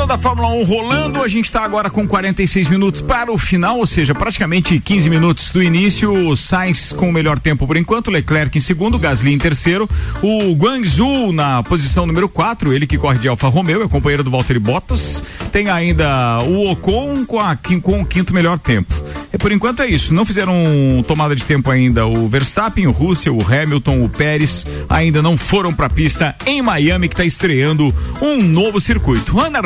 [0.08, 3.86] Da Fórmula 1 rolando, a gente está agora com 46 minutos para o final, ou
[3.86, 6.30] seja, praticamente 15 minutos do início.
[6.30, 9.86] O Sainz com o melhor tempo por enquanto, Leclerc em segundo, Gasly em terceiro,
[10.22, 14.30] o Guangzhou na posição número 4, ele que corre de Alfa Romeo, é companheiro do
[14.30, 15.22] Valtteri Bottas.
[15.52, 18.94] Tem ainda o Ocon com, a, com o quinto melhor tempo.
[19.32, 20.14] E por enquanto é isso.
[20.14, 20.54] Não fizeram
[21.06, 25.72] tomada de tempo ainda o Verstappen, o Russell, o Hamilton, o Pérez, ainda não foram
[25.72, 29.38] para a pista em Miami que está estreando um novo circuito.
[29.38, 29.60] Ana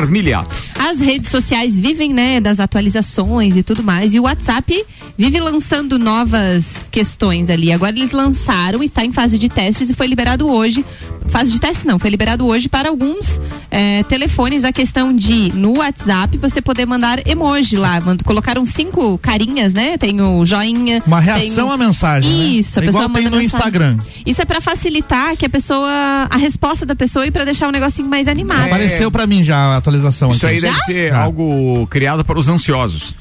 [0.77, 4.13] As redes sociais vivem, né, das atualizações e tudo mais.
[4.13, 4.85] E o WhatsApp
[5.17, 7.71] vive lançando novas questões ali.
[7.71, 10.85] Agora eles lançaram, está em fase de testes e foi liberado hoje.
[11.29, 13.39] Fase de teste não, foi liberado hoje para alguns
[13.71, 17.99] eh, telefones a questão de no WhatsApp você poder mandar emoji lá.
[18.25, 19.97] Colocaram cinco carinhas, né?
[19.97, 21.01] Tem o joinha.
[21.07, 22.29] Uma reação à mensagem.
[22.29, 22.45] né?
[22.45, 23.45] Isso, a É pessoa igual tem no mensagem.
[23.67, 23.97] Instagram.
[24.25, 27.71] Isso é para facilitar que a pessoa a resposta da pessoa e para deixar o
[27.71, 28.65] negocinho mais animado.
[28.65, 30.55] Apareceu pra mim já a atualização Isso aqui.
[30.55, 33.15] aí deve ser algo criado para os ansiosos.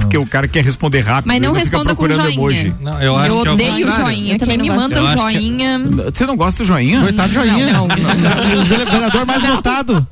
[0.00, 1.28] Porque o cara quer responder rápido.
[1.28, 2.34] Mas não responda com procurando joinha.
[2.34, 2.74] emoji.
[2.80, 4.34] Não, Eu, eu acho que é o odeio joinha.
[4.34, 5.78] Eu também Quem me não manda Eu um acho que- joinha.
[6.12, 7.00] Você não gosta do joinha?
[7.02, 7.72] Coitado joinha.
[7.72, 10.06] Não, o vereador mais votado.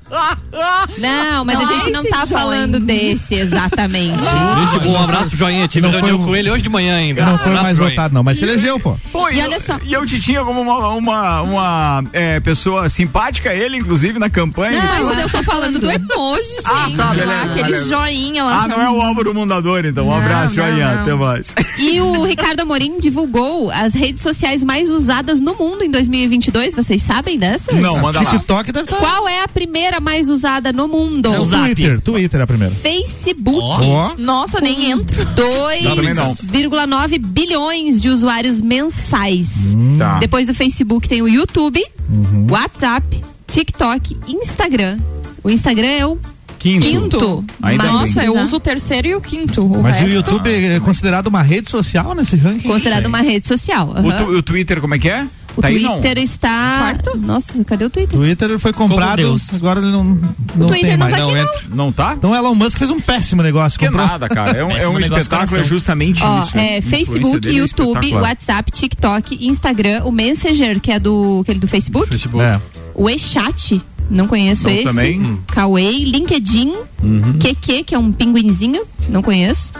[0.98, 2.26] Não, mas a Não, gente não tá joinha.
[2.38, 4.18] falando desse exatamente.
[4.22, 5.66] Esse, um abraço pro Joinha.
[5.68, 7.24] Tive Não reunião foi um- com ele hoje de manhã ainda.
[7.24, 7.90] Não foi mais Joinha.
[7.90, 8.96] votado, não, mas se elegeu, pô.
[9.12, 9.78] Pô, E eu, olha só.
[9.84, 14.80] E eu te tinha como uma, uma, uma, é, pessoa simpática, ele, inclusive, na campanha.
[14.82, 16.66] Mas eu tô falando do emoji, gente.
[16.66, 18.62] Ah, tá, beleza, lá, aquele joinha lá.
[18.64, 20.04] Ah, não é o Álvaro Mundador, amor, então.
[20.06, 20.94] Um Não, abraço, não, Ian.
[20.94, 21.02] não.
[21.02, 21.54] Até mais.
[21.78, 26.74] E o Ricardo Amorim divulgou as redes sociais mais usadas no mundo em 2022.
[26.74, 27.80] Vocês sabem dessas?
[27.80, 28.30] Não, manda lá.
[28.32, 28.96] TikTok deve estar.
[28.96, 31.32] Qual é a primeira mais usada no mundo?
[31.32, 32.00] É o Twitter.
[32.00, 32.74] Twitter é a primeira.
[32.74, 33.86] Facebook.
[33.86, 34.14] Ó.
[34.18, 35.24] Nossa, nem entro.
[35.26, 36.34] Também não.
[36.34, 39.48] 2,9 bilhões de usuários mensais.
[39.98, 40.18] Tá.
[40.18, 41.84] Depois do Facebook tem o YouTube,
[42.50, 44.98] WhatsApp, TikTok, Instagram.
[45.44, 46.18] O Instagram é o
[46.58, 46.86] Quinto.
[46.86, 47.44] quinto.
[47.62, 48.44] Ainda Nossa, eu usado.
[48.46, 49.64] uso o terceiro e o quinto.
[49.64, 52.66] O Mas o resto- YouTube é considerado uma rede social nesse ranking?
[52.68, 53.88] Considerado uma rede social.
[53.88, 54.16] O, aham.
[54.16, 55.26] tu- o Twitter, como é que é?
[55.56, 55.80] O tá aí?
[55.84, 56.94] Twitter está.
[57.16, 58.16] Nossa, cadê o Twitter?
[58.16, 59.54] Twitter foi comprado, Deus.
[59.54, 61.16] agora ele não, não Twitter tem não mais.
[61.16, 61.36] tá aqui, não.
[61.36, 61.62] entra.
[61.74, 62.14] Não tá?
[62.16, 63.76] Então Elon Musk fez um péssimo negócio.
[63.78, 64.06] Que comprou...
[64.06, 64.56] nada, cara.
[64.56, 66.56] É um, é um espetáculo, é justamente Ó, isso.
[66.56, 66.76] né?
[66.78, 68.22] é Facebook, é YouTube, espetacular.
[68.22, 72.44] WhatsApp, TikTok, Instagram, o Messenger, que é do aquele do Facebook, Facebook.
[72.44, 72.60] É.
[72.94, 74.84] o e-chat, não conheço Não esse.
[74.84, 75.20] também.
[75.20, 75.38] Hum.
[75.48, 77.38] Kawaii, LinkedIn, Uhum.
[77.38, 79.70] QQ, que é um pinguinzinho, não conheço.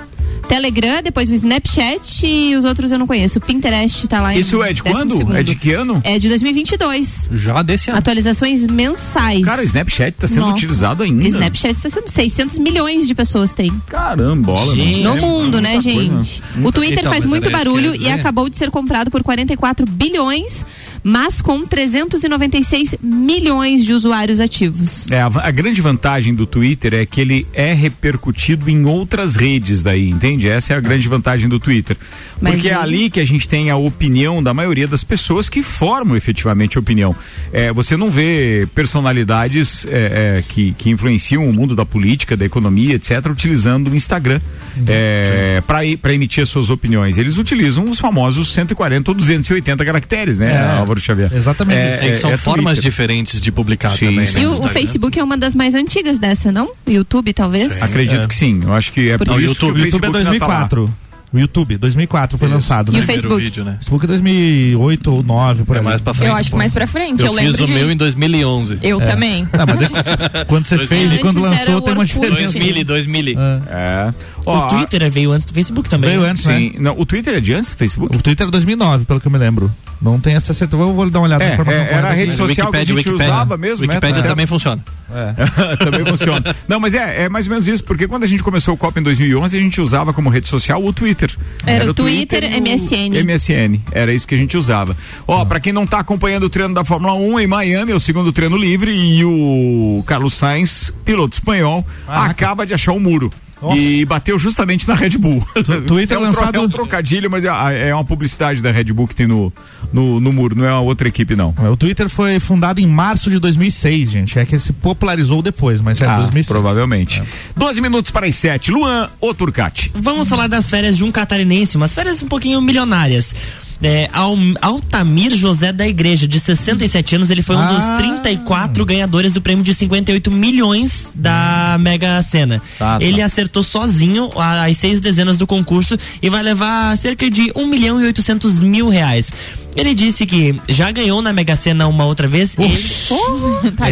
[0.48, 3.38] Telegram, depois o Snapchat e os outros eu não conheço.
[3.38, 5.16] O Pinterest tá lá em Isso é de quando?
[5.18, 5.36] segundo.
[5.36, 6.00] É de que ano?
[6.02, 7.28] É de 2022.
[7.34, 7.98] Já desse ano.
[7.98, 9.44] Atualizações mensais.
[9.44, 10.54] Cara, o Snapchat tá sendo Nossa.
[10.54, 11.26] utilizado ainda.
[11.28, 13.70] Snapchat está sendo 600 milhões de pessoas tem.
[13.88, 15.02] Carambola, Gente.
[15.02, 16.22] No mundo, né, muita coisa.
[16.22, 16.42] gente?
[16.64, 20.64] O Twitter Então, faz muito barulho e acabou de ser comprado por 44 bilhões,
[21.02, 25.10] mas com 396 milhões de usuários ativos.
[25.10, 29.82] É, a, a grande vantagem do Twitter é que ele é repercutido em outras redes
[29.82, 30.48] daí, entende?
[30.48, 31.96] Essa é a grande vantagem do Twitter.
[32.40, 35.62] Mas Porque é ali que a gente tem a opinião da maioria das pessoas que
[35.62, 37.14] formam efetivamente a opinião.
[37.52, 42.44] É, você não vê personalidades é, é, que, que influenciam o mundo da política, da
[42.44, 44.40] economia, etc., utilizando o Instagram
[44.86, 47.18] é, para emitir as suas opiniões.
[47.18, 50.87] Eles utilizam os famosos 140 ou 280 caracteres, né, É.
[50.88, 51.30] Álvaro Xavier?
[51.34, 52.08] Exatamente É.
[52.08, 52.82] É são é formas Twitter.
[52.90, 54.34] diferentes de publicar Sim, também, sim.
[54.34, 54.40] né?
[54.40, 54.68] E no o, o.
[54.68, 56.70] Facebook é uma das mais antigas dessa, não?
[56.86, 57.80] O YouTube, talvez?
[57.82, 58.26] Acredito É.
[58.26, 58.60] que sim.
[58.64, 60.46] Eu acho que é por isso YouTube, que o o YouTube é Facebook ainda tá
[60.46, 60.58] lá.
[60.64, 60.94] 2004.
[61.30, 62.54] O YouTube, 2004 foi Isso.
[62.56, 63.00] lançado, E né?
[63.00, 63.44] o Primeiro Facebook?
[63.44, 63.72] vídeo, né?
[63.80, 65.84] Facebook é 2008 ou 9, por É ali.
[65.84, 66.30] mais pra frente.
[66.30, 67.20] Eu acho que mais pra frente.
[67.20, 67.72] Eu, Eu lembro fiz o de...
[67.74, 68.78] meu em 2011.
[68.82, 69.46] Eu também.
[69.52, 72.58] Ah, mas de- quando você fez e quando lançou o tem uma diferença.
[72.58, 73.36] 2000, 2000.
[73.38, 74.14] É.
[74.46, 76.08] O Ó, Twitter veio antes do Facebook também.
[76.08, 76.58] Veio antes, né?
[76.60, 76.72] Sim.
[76.78, 78.16] Não, o Twitter é de antes do Facebook?
[78.16, 79.70] O Twitter é 2009, pelo que eu me lembro.
[80.00, 80.80] Não tem essa certeza.
[80.82, 81.82] Eu vou dar uma olhada na É, informação.
[81.82, 82.36] é, era a rede aqui.
[82.36, 83.94] social que a gente usava mesmo, né?
[83.94, 84.82] Wikipédia Tá também funciona.
[85.82, 86.54] também funciona.
[86.68, 89.00] Não, mas é, é mais ou menos isso, porque quando a gente começou o Copa
[89.00, 91.34] em 2011, a gente usava como rede social o Twitter.
[91.66, 93.22] Era o Twitter, o MSN.
[93.24, 94.96] MSN, era isso que a gente usava.
[95.26, 98.00] Ó, pra quem não tá acompanhando o treino da Fórmula 1 em Miami, é o
[98.00, 103.30] segundo treino livre e o Carlos Sainz, piloto espanhol, acaba de achar um muro.
[103.60, 103.76] Nossa.
[103.76, 105.44] E bateu justamente na Red Bull.
[105.86, 109.08] Twitter é um, lançado- é um trocadilho, mas é, é uma publicidade da Red Bull
[109.08, 109.52] que tem no,
[109.92, 111.54] no, no muro, não é uma outra equipe, não.
[111.70, 114.38] O Twitter foi fundado em março de 2006, gente.
[114.38, 116.46] É que se popularizou depois, mas é Ah, 2006.
[116.46, 117.22] provavelmente.
[117.56, 118.70] 12 minutos para as 7.
[118.70, 119.90] Luan ou Turcati?
[119.94, 123.34] Vamos falar das férias de um catarinense, umas férias um pouquinho milionárias.
[123.82, 127.66] É, Al- Altamir José da Igreja, de 67 anos, ele foi um Ah.
[127.66, 132.60] dos 34 ganhadores do prêmio de 58 milhões da Mega Sena.
[132.78, 133.04] Tá, tá.
[133.04, 138.00] Ele acertou sozinho as seis dezenas do concurso e vai levar cerca de 1 milhão
[138.00, 139.30] e 800 mil reais.
[139.78, 142.56] Ele disse que já ganhou na Mega Sena uma outra vez.
[142.58, 142.76] Ele...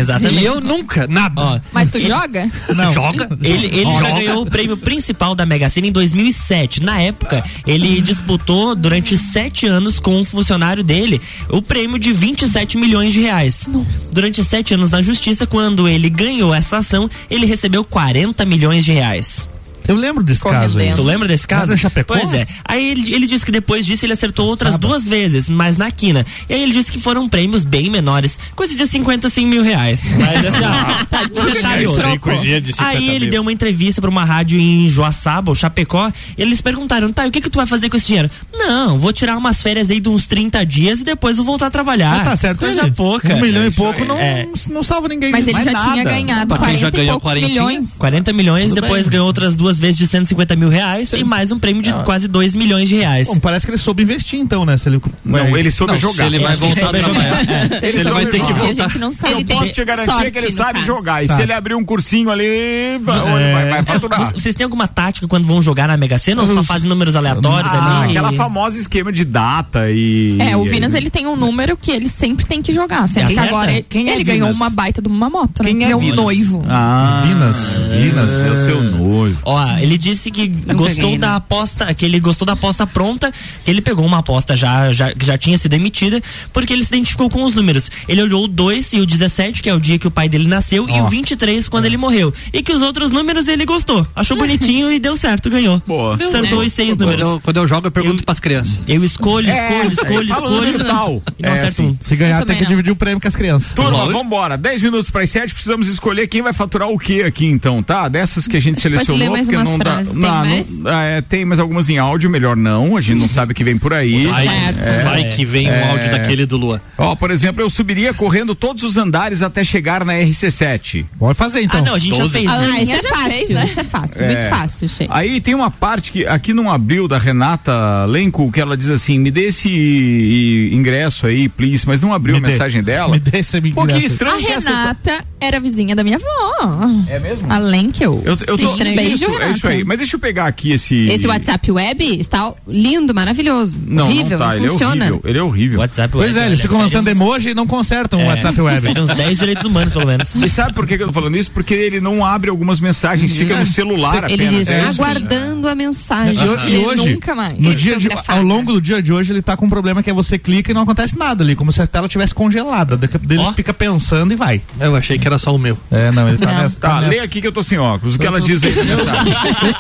[0.00, 0.40] Exatamente.
[0.40, 1.40] E eu nunca, nada.
[1.40, 2.50] Ó, Mas tu joga?
[2.74, 2.92] Não.
[2.92, 3.28] Joga?
[3.42, 4.12] ele, ele já Joga.
[4.14, 6.82] ganhou o prêmio principal da Mega Sena em 2007.
[6.82, 12.76] Na época, ele disputou durante sete anos com um funcionário dele o prêmio de 27
[12.76, 13.68] milhões de reais.
[14.12, 18.92] Durante sete anos na justiça, quando ele ganhou essa ação, ele recebeu 40 milhões de
[18.92, 19.48] reais.
[19.88, 20.92] Eu lembro desse caso aí.
[20.94, 21.68] Tu lembra desse caso?
[21.68, 22.14] Mas é Chapecó?
[22.18, 22.46] Pois é.
[22.64, 26.24] Aí ele, ele disse que depois disso ele acertou outras duas vezes, mas na quina.
[26.48, 30.12] E aí ele disse que foram prêmios bem menores, coisa de 50, 100 mil reais.
[30.12, 32.02] Mas assim, ó.
[32.02, 33.30] Tem coisinha de 50 Aí ele mil.
[33.30, 37.28] deu uma entrevista pra uma rádio em Joaçaba, ou Chapecó, e eles perguntaram, tá, e
[37.28, 38.30] o que que tu vai fazer com esse dinheiro?
[38.52, 41.70] Não, vou tirar umas férias aí de uns 30 dias e depois vou voltar a
[41.70, 42.16] trabalhar.
[42.16, 42.90] Mas tá certo Coisa ele.
[42.92, 43.34] pouca.
[43.34, 44.46] Um milhão É e pouco não, É.
[44.70, 45.30] não salva ninguém.
[45.30, 45.84] Mas ele já nada.
[45.92, 47.48] tinha ganhado Pra quem já 40 e ganhou poucos 40.
[47.48, 47.94] milhões.
[47.98, 49.10] 40 milhões, Tudo depois bem.
[49.10, 52.54] ganhou outras duas vezes de 150 mil reais e mais um prêmio de quase 2
[52.56, 53.28] milhões de reais.
[53.28, 54.76] Bom, parece que ele soube investir então, né?
[54.78, 55.00] Se ele...
[55.24, 56.14] Não, ele soube Não, jogar.
[56.14, 57.80] se ele vai voltar a jogar.
[57.80, 58.74] Se ele vai ter que Esse a voltar.
[58.82, 59.34] gente não sabe.
[59.34, 60.86] Ele tem Posso te garantir que ele sabe caso.
[60.86, 61.24] jogar.
[61.24, 61.36] E Tá.
[61.36, 64.32] se ele abrir um cursinho ali, vai, vai, vai faturar.
[64.32, 67.72] Vocês têm alguma tática quando vão jogar na Mega Sena ou só fazem números aleatórios
[67.74, 68.10] Ah, ali?
[68.10, 70.36] aquela famosa esquema de data e.
[70.40, 73.08] É, o Vinas ele tem um número que ele sempre tem que jogar.
[73.08, 73.48] Sendo É que certo?
[73.48, 75.70] agora ele, Quem é ele ganhou uma baita de uma moto, né?
[75.70, 76.16] Quem é Meu Vinas?
[76.16, 76.64] noivo.
[76.68, 77.56] Ah, Vinas.
[78.00, 79.38] Vinas, é o seu noivo.
[79.44, 81.36] Ó, Ele disse que gostou ganhei, da não.
[81.36, 83.32] aposta, que ele gostou da aposta pronta,
[83.64, 86.20] que ele pegou uma aposta já, já, que já tinha sido emitida,
[86.52, 87.90] porque ele se identificou com os números.
[88.08, 90.48] Ele olhou o 2 e o 17, que é o dia que o pai dele
[90.48, 92.32] nasceu, e o 23, quando ele morreu.
[92.52, 94.06] E que os outros números ele gostou.
[94.14, 95.82] Achou bonitinho e deu certo, ganhou.
[95.86, 96.14] Boa.
[96.16, 97.20] Acertou os seis Quando números.
[97.22, 98.80] eu, quando eu jogo, eu pergunto pras crianças.
[98.86, 100.88] Eu escolho, escolho, escolho, fala o número escolho.
[100.88, 101.22] tal.
[101.38, 101.86] E não É, acerto assim.
[101.88, 101.96] um.
[102.00, 102.68] Se ganhar, Eu tem que não.
[102.70, 103.72] dividir o prêmio com as crianças.
[103.74, 104.56] Turma, vambora.
[104.56, 108.08] 10 minutos para as 7, precisamos escolher quem vai faturar o que aqui então, tá?
[108.08, 109.90] Dessas que a gente selecionou, mais porque não dá.
[109.92, 110.12] frases.
[110.12, 110.78] Tem não, mais?
[110.78, 112.96] não- ah, é, tem mais algumas em áudio, melhor não.
[112.96, 114.26] A gente não sabe o que vem por aí.
[114.36, 115.02] Vai, É.
[115.04, 115.90] vai que vem um É.
[115.90, 116.80] áudio daquele do Luan.
[116.98, 121.04] Ó, por exemplo, eu subiria correndo todos os andares até chegar na RC7.
[121.18, 121.80] Pode fazer então.
[121.80, 122.32] Ah, não, a gente já Doze.
[122.32, 122.44] fez.
[122.46, 122.52] Né?
[122.52, 123.64] Ah, isso é já fácil, fez, né?
[123.64, 124.26] isso é fácil, É.
[124.26, 125.06] muito fácil, Che.
[125.10, 129.18] Aí tem uma parte que aqui não abriu da Renata Lenco que ela diz assim:
[129.18, 132.52] me dê esse ingresso aí, please, mas não abriu Me a dê.
[132.52, 133.12] mensagem dela.
[133.12, 134.14] Me dê esse Um pouquinho ingresso.
[134.14, 136.88] estranho A que essa- Renata era vizinha da minha avó.
[137.08, 137.50] É mesmo?
[137.52, 138.22] Além que eu.
[138.24, 139.84] Eu, eu tô, beijo, beijo, isso, é isso aí.
[139.84, 141.06] Mas deixa eu pegar aqui esse.
[141.08, 143.78] Esse WhatsApp web está lindo, maravilhoso.
[143.86, 145.04] Não, horrível, não tá, ele funciona.
[145.04, 145.20] é horrível.
[145.30, 145.78] Ele é horrível.
[145.80, 149.00] WhatsApp Pois web, é, eles ficam lançando uns- emoji e não consertam o WhatsApp web.
[149.00, 150.34] uns 10 direitos humanos, pelo menos.
[150.34, 151.50] E sabe por que eu tô falando isso?
[151.50, 154.54] Porque ele não abre algumas mensagens, fica no celular Ele apenas.
[154.54, 155.02] diz, é isso.
[155.02, 156.36] aguardando a mensagem.
[156.36, 157.58] E, e hoje, Nunca mais.
[157.58, 160.10] no dia de, ao longo do dia de hoje, ele tá com um problema que
[160.10, 162.96] é você clica e não acontece nada ali, como se a tela tivesse congelada.
[162.96, 163.52] Daqui- Ele Ó.
[163.52, 164.60] fica pensando e vai.
[164.78, 165.76] Eu achei que era só o meu.
[165.90, 166.62] É, não, ele tá Não.
[166.62, 166.76] nessa.
[166.78, 167.24] Tá, tá lê nessa.
[167.24, 168.14] aqui que eu tô sem óculos.
[168.14, 168.72] O que ela diz aí?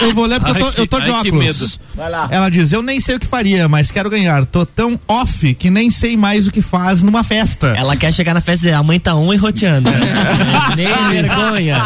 [0.00, 1.44] Eu, eu vou ler porque eu Ai, tô, eu tô de ai, que óculos.
[1.44, 1.70] medo.
[1.94, 2.28] Vai lá.
[2.30, 4.44] Ela diz: Eu nem sei o que faria, mas quero ganhar.
[4.46, 7.74] Tô tão off que nem sei mais o que faz numa festa.
[7.76, 9.90] Ela quer chegar na festa e dizer, a mãe tá on e roteando.
[10.76, 11.76] Nem vergonha.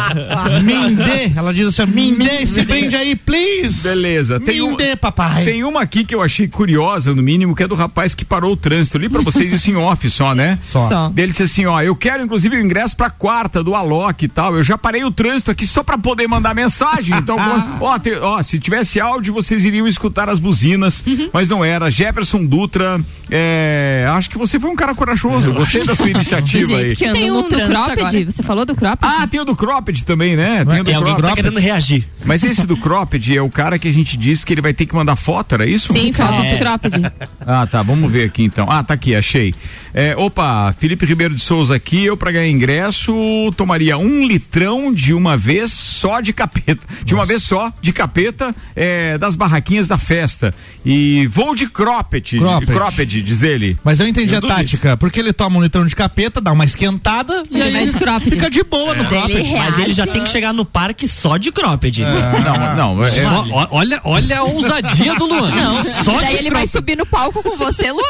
[0.63, 3.83] Mindê, ela diz assim: Mindê, se prende aí, please.
[3.87, 4.39] Beleza.
[4.39, 5.43] Tem, um, Mindê, papai.
[5.45, 8.53] tem uma aqui que eu achei curiosa, no mínimo, que é do rapaz que parou
[8.53, 8.97] o trânsito.
[8.97, 10.59] Eu li pra vocês isso em off só, né?
[10.63, 10.81] Só.
[10.87, 11.09] Só.
[11.09, 14.55] Dele disse assim, ó, eu quero inclusive o ingresso pra quarta do Alok e tal.
[14.55, 17.15] Eu já parei o trânsito aqui só pra poder mandar mensagem.
[17.17, 17.37] Então,
[17.79, 21.89] ó, te- ó, se tivesse áudio, vocês iriam escutar as buzinas, mas não era.
[21.89, 22.99] Jefferson Dutra,
[23.29, 25.53] é, acho que você foi um cara corajoso.
[25.53, 26.95] Gostei da sua iniciativa aí.
[26.95, 28.25] que Tem um do cropped, agora.
[28.25, 28.99] você falou do cropped?
[29.01, 30.65] Ah, tem o do Cropped também, né?
[30.65, 31.43] Tem o do Tem alguém que tá Cropped.
[31.43, 32.07] querendo reagir.
[32.25, 34.85] Mas esse do Cropped é o cara que a gente disse que ele vai ter
[34.85, 35.93] que mandar foto, era isso?
[35.93, 36.53] Sim, foto É.
[36.53, 37.11] do cropped.
[37.45, 37.81] Ah, tá.
[37.83, 38.67] Vamos ver aqui então.
[38.69, 39.53] Ah, tá aqui, achei.
[39.93, 42.05] É, opa, Felipe Ribeiro de Souza aqui.
[42.05, 43.13] Eu, pra ganhar ingresso,
[43.57, 46.79] tomaria um litrão de uma vez só de capeta.
[47.03, 50.53] De uma vez só de capeta é, das barraquinhas da festa.
[50.85, 52.37] E vou de cropped.
[52.39, 52.71] Cropped.
[52.71, 53.77] Cropped, diz ele.
[53.83, 54.57] Mas eu entendi Eu a duvido.
[54.59, 57.85] tática, porque ele toma um litrão de capeta, dá uma esquentada e Ele aí vai
[57.87, 58.29] de cropped.
[58.29, 59.31] fica de boa no cropped.
[59.37, 62.01] Ele Mas ele já tem que chegar no parque só de cropped.
[62.01, 63.03] Não, não.
[63.03, 65.51] É, Só- olha, olha a ousadia do Luan.
[65.51, 68.01] Não, só Daí de ele vai subir no palco com você, Luan.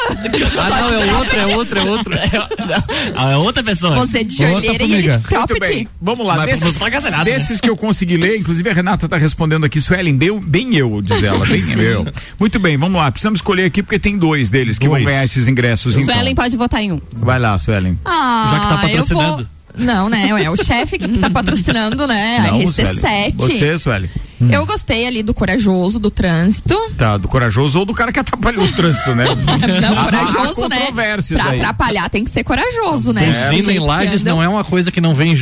[0.59, 2.13] Ah, não, é outro, é outro, é outro.
[3.31, 3.95] É outra pessoa.
[3.95, 5.59] Você de Outra olheira e ele de cropped.
[5.59, 6.35] Muito bem, vamos lá.
[6.37, 7.23] Mas Desses, tá né?
[7.23, 11.01] desses que eu consegui ler, inclusive a Renata tá respondendo aqui, Suelen, bem, bem eu,
[11.01, 12.05] diz ela, bem eu.
[12.39, 13.11] Muito bem, vamos lá.
[13.11, 15.03] Precisamos escolher aqui porque tem dois deles que Dois.
[15.03, 15.95] vão ganhar esses ingressos.
[15.95, 16.13] Então.
[16.13, 17.01] Suelen pode votar em um.
[17.13, 17.97] Vai lá, Suelen.
[18.05, 19.49] Ah, Já que tá patrocinando.
[19.75, 20.29] Não, né?
[20.43, 22.47] É o chefe que tá patrocinando, né?
[22.49, 22.95] Não, Suelen.
[22.95, 23.33] RC7.
[23.37, 23.77] Você,
[24.41, 24.55] Suelen.
[24.55, 26.75] Eu gostei ali do corajoso, do trânsito.
[26.97, 29.25] Tá, do corajoso ou do cara que atrapalhou o trânsito, né?
[29.81, 30.91] Não, Há- há corajoso, né?
[30.91, 31.59] Pra aí.
[31.59, 33.21] atrapalhar tem que ser corajoso, né?
[33.51, 34.35] Buzina em andam.
[34.35, 35.33] não é uma coisa que não vem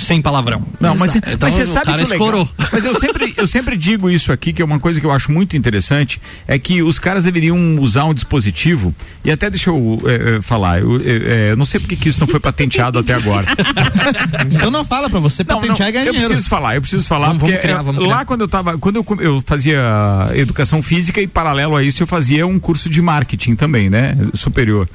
[0.00, 0.62] sem palavrão.
[0.80, 1.38] Não, mas, Exato.
[1.40, 2.48] mas você Então, sabe cara que escorou.
[2.72, 5.32] Mas eu sempre, eu sempre digo isso aqui, que é uma coisa que eu acho
[5.32, 8.94] muito interessante, é que os caras deveriam usar um dispositivo,
[9.24, 12.08] e até deixa eu eh, eh, falar, eu, eh, eh, eu não sei porque que
[12.08, 13.46] isso não foi patenteado até agora.
[14.52, 16.28] Então não fala pra você Não, não, patentear e ganhar eu dinheiro.
[16.34, 18.24] preciso falar, eu preciso falar, Vamos- porque vamos criar, vamos lá criar.
[18.40, 19.82] Quando eu tava, quando eu, eu fazia
[20.34, 24.88] educação física e paralelo a isso eu fazia um curso de marketing também, né, superior.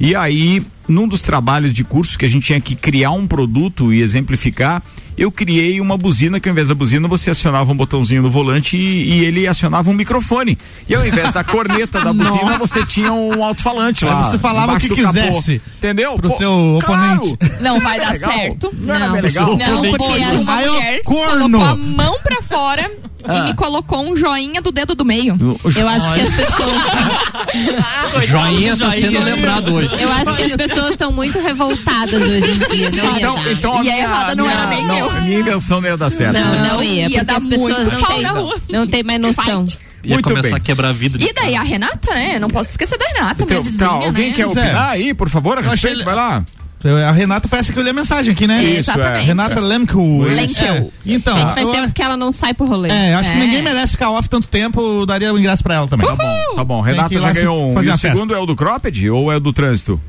[0.00, 3.92] E aí, num dos trabalhos de curso que a gente tinha que criar um produto
[3.92, 4.82] e exemplificar,
[5.18, 8.78] eu criei uma buzina que ao invés da buzina você acionava um botãozinho no volante
[8.78, 10.56] e, e ele acionava um microfone.
[10.88, 14.22] E ao invés da corneta da buzina, você tinha um alto-falante lá.
[14.22, 15.08] você falava o que do capô.
[15.12, 16.14] quisesse Entendeu?
[16.14, 17.18] pro Pô, seu claro.
[17.20, 17.38] oponente.
[17.60, 18.32] Não vai dar Legal.
[18.32, 18.74] certo.
[18.80, 19.56] Não era Não, legal?
[19.58, 21.50] não porque Ai, uma mulher corno.
[21.58, 22.90] colocou a mão pra fora
[23.24, 23.36] Ah.
[23.36, 25.36] e me colocou um joinha do dedo do meio.
[25.76, 26.82] Eu acho que as pessoas.
[28.26, 29.89] Joinha tá sendo lembrado hoje.
[29.98, 32.90] Eu acho que as pessoas estão muito revoltadas hoje em dia.
[32.90, 33.52] Não ia Então, dar.
[33.52, 35.10] então a E a minha, errada não minha- era nem não, eu.
[35.10, 36.34] a minha invenção não ia dar certo.
[36.38, 38.24] Não, não Ia ia, porque dar as pessoas não têm,
[38.68, 39.64] não tem mais noção.
[40.02, 40.56] Ia Muito começar bem.
[40.56, 41.18] a quebrar a vida.
[41.22, 42.38] E daí a Renata, né?
[42.38, 44.34] Não posso esquecer da Renata, minha Então, vizinha, tá, alguém né?
[44.34, 46.04] quer opinar aí, por favor, a respeito?
[46.04, 46.42] Vai lá.
[47.06, 48.62] A Renata foi essa que eu li a mensagem aqui, né?
[48.64, 49.18] Isso, Exatamente.
[49.20, 49.24] é.
[49.24, 50.22] Renata Lemko.
[50.22, 50.74] Lenkel.
[50.74, 50.86] É.
[51.04, 52.88] Então, É que faz eu, tempo que ela não sai pro rolê.
[52.88, 53.40] é, acho que É.
[53.40, 56.06] ninguém merece ficar off tanto tempo, eu daria o ingresso pra ela também.
[56.06, 56.82] Tá bom, tá bom.
[56.82, 57.82] Tem Renata que já ganhou um.
[57.82, 60.00] E o segundo é o do cropped ou é o do trânsito?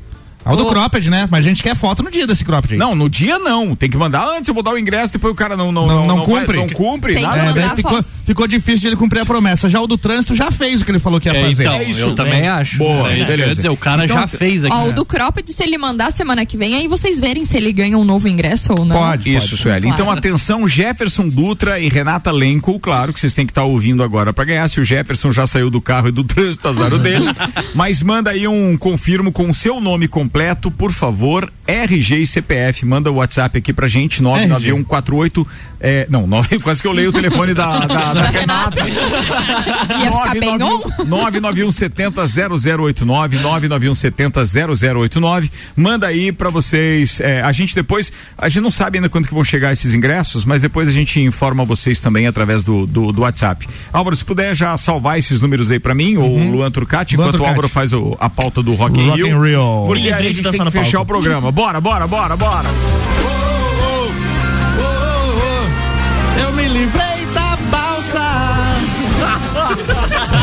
[0.44, 1.28] É o do cropped, né?
[1.30, 2.78] Mas a gente quer foto no dia desse cropped aí.
[2.78, 3.76] Não, no dia não.
[3.76, 6.06] Tem que mandar antes, eu vou dar o ingresso, depois o cara não não Não-
[6.06, 6.56] não vai- cumpre.
[6.58, 7.42] não cumpre, Tem que nada.
[7.42, 8.06] É, mandar daí ficou- foto.
[8.24, 9.68] Ficou difícil de ele cumprir a promessa.
[9.68, 11.62] Já o do trânsito já fez o que ele falou que ia É, fazer.
[11.64, 12.78] então, É isso, eu também acho.
[12.78, 13.54] Boa, É isso ia beleza.
[13.56, 14.74] dizer, o cara Então, já fez aqui.
[14.74, 14.92] Ó, o né?
[14.92, 18.04] do Cropped, se ele mandar semana que vem, aí vocês verem se ele ganha um
[18.04, 19.14] novo ingresso ou não.
[19.26, 19.88] Isso, Sueli.
[19.88, 24.32] Então, atenção, Jefferson Dutra e Renata Lenco, claro que vocês têm que estar ouvindo agora
[24.32, 24.68] pra ganhar.
[24.68, 27.26] Se o Jefferson já saiu do carro e do trânsito, azar o dele.
[27.74, 32.84] Mas manda aí um confirmo com o seu nome completo, por favor, RG e CPF.
[32.86, 35.46] Manda o WhatsApp aqui pra gente, 99148.
[35.80, 38.80] É, não, nove- quase que eu leio o telefone da, da, da Renata.
[40.02, 41.04] Ia ficar bem on?
[41.06, 44.44] 99170 0089 99170
[44.94, 49.26] 0089 manda aí pra vocês é, a gente depois a gente não sabe ainda quando
[49.28, 53.12] que vão chegar esses ingressos mas depois a gente informa vocês também através do, do,
[53.12, 56.66] do WhatsApp Álvaro se puder já salvar esses números aí pra mim ou Luan Luan
[56.68, 57.16] enquanto o Turcati.
[57.16, 59.84] Álvaro faz o- a pauta do Rock in Rock Rio in Rio.
[59.86, 61.04] porque Me aí a gente dançar tem que fechar palco.
[61.04, 62.68] o programa bora bora bora bora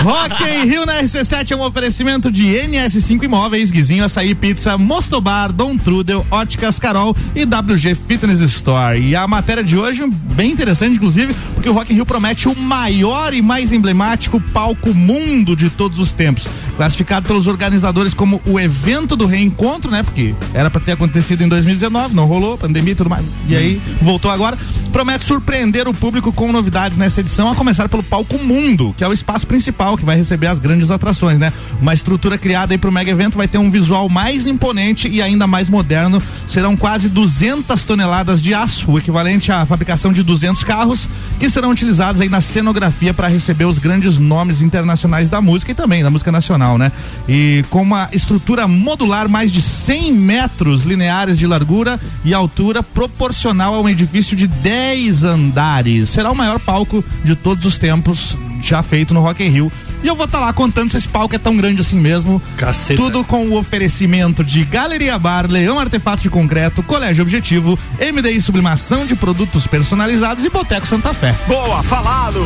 [0.10, 5.53] Rock in Rio na RC7 é um oferecimento de NS5 Imóveis, Guizinho Açaí Pizza, Mostobar,
[5.53, 8.99] Dom Trudel, Óticas Carol e WG Fitness Store.
[8.99, 12.55] E a matéria de hoje, bem interessante, inclusive, porque o Rock in Rio promete o
[12.55, 16.49] maior e mais emblemático palco mundo de todos os tempos.
[16.76, 20.01] Classificado pelos organizadores como o evento do reencontro, né?
[20.01, 23.26] Porque era para ter acontecido em 2019, não rolou, pandemia e tudo mais.
[23.47, 24.57] E aí voltou agora.
[24.91, 29.07] Promete surpreender o público com novidades nessa edição, a começar pelo palco Mundo, que é
[29.07, 31.54] o espaço principal que vai receber as grandes atrações, né?
[31.82, 35.45] Uma estrutura criada aí pro mega evento vai ter um visual mais imponente e ainda
[35.45, 36.22] mais moderno.
[36.47, 41.72] Serão quase 200 toneladas de aço, o equivalente à fabricação de 200 carros, que serão
[41.72, 46.10] utilizados aí na cenografia para receber os grandes nomes internacionais da música e também da
[46.10, 46.91] música nacional, né?
[47.28, 53.76] E com uma estrutura modular mais de 100 metros lineares de largura e altura proporcional
[53.76, 56.10] a um edifício de 10 andares.
[56.10, 59.72] Será o maior palco de todos os tempos já feito no Rock in Rio.
[60.04, 62.41] E eu vou estar lá contando se esse palco é tão grande assim mesmo.
[62.58, 63.02] Caceta.
[63.02, 69.06] Tudo com o oferecimento de Galeria Bar, Leão Artefatos de Concreto, Colégio Objetivo, MDI Sublimação
[69.06, 71.36] de Produtos Personalizados e Boteco Santa Fé.
[71.47, 72.39] Boa, falado!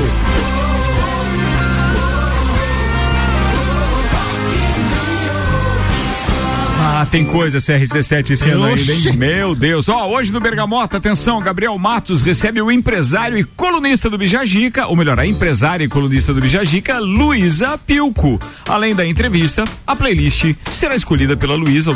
[6.96, 9.18] Ah, tem coisa CRC7 esse ano ainda, hein?
[9.18, 9.90] Meu Deus.
[9.90, 14.96] Ó, hoje no Bergamota, atenção, Gabriel Matos recebe o empresário e colunista do Bijagica, ou
[14.96, 18.40] melhor, a empresária e colunista do Bijagica, Luísa Pilco.
[18.70, 21.92] Além da entrevista, a playlist será escolhida pela Luísa.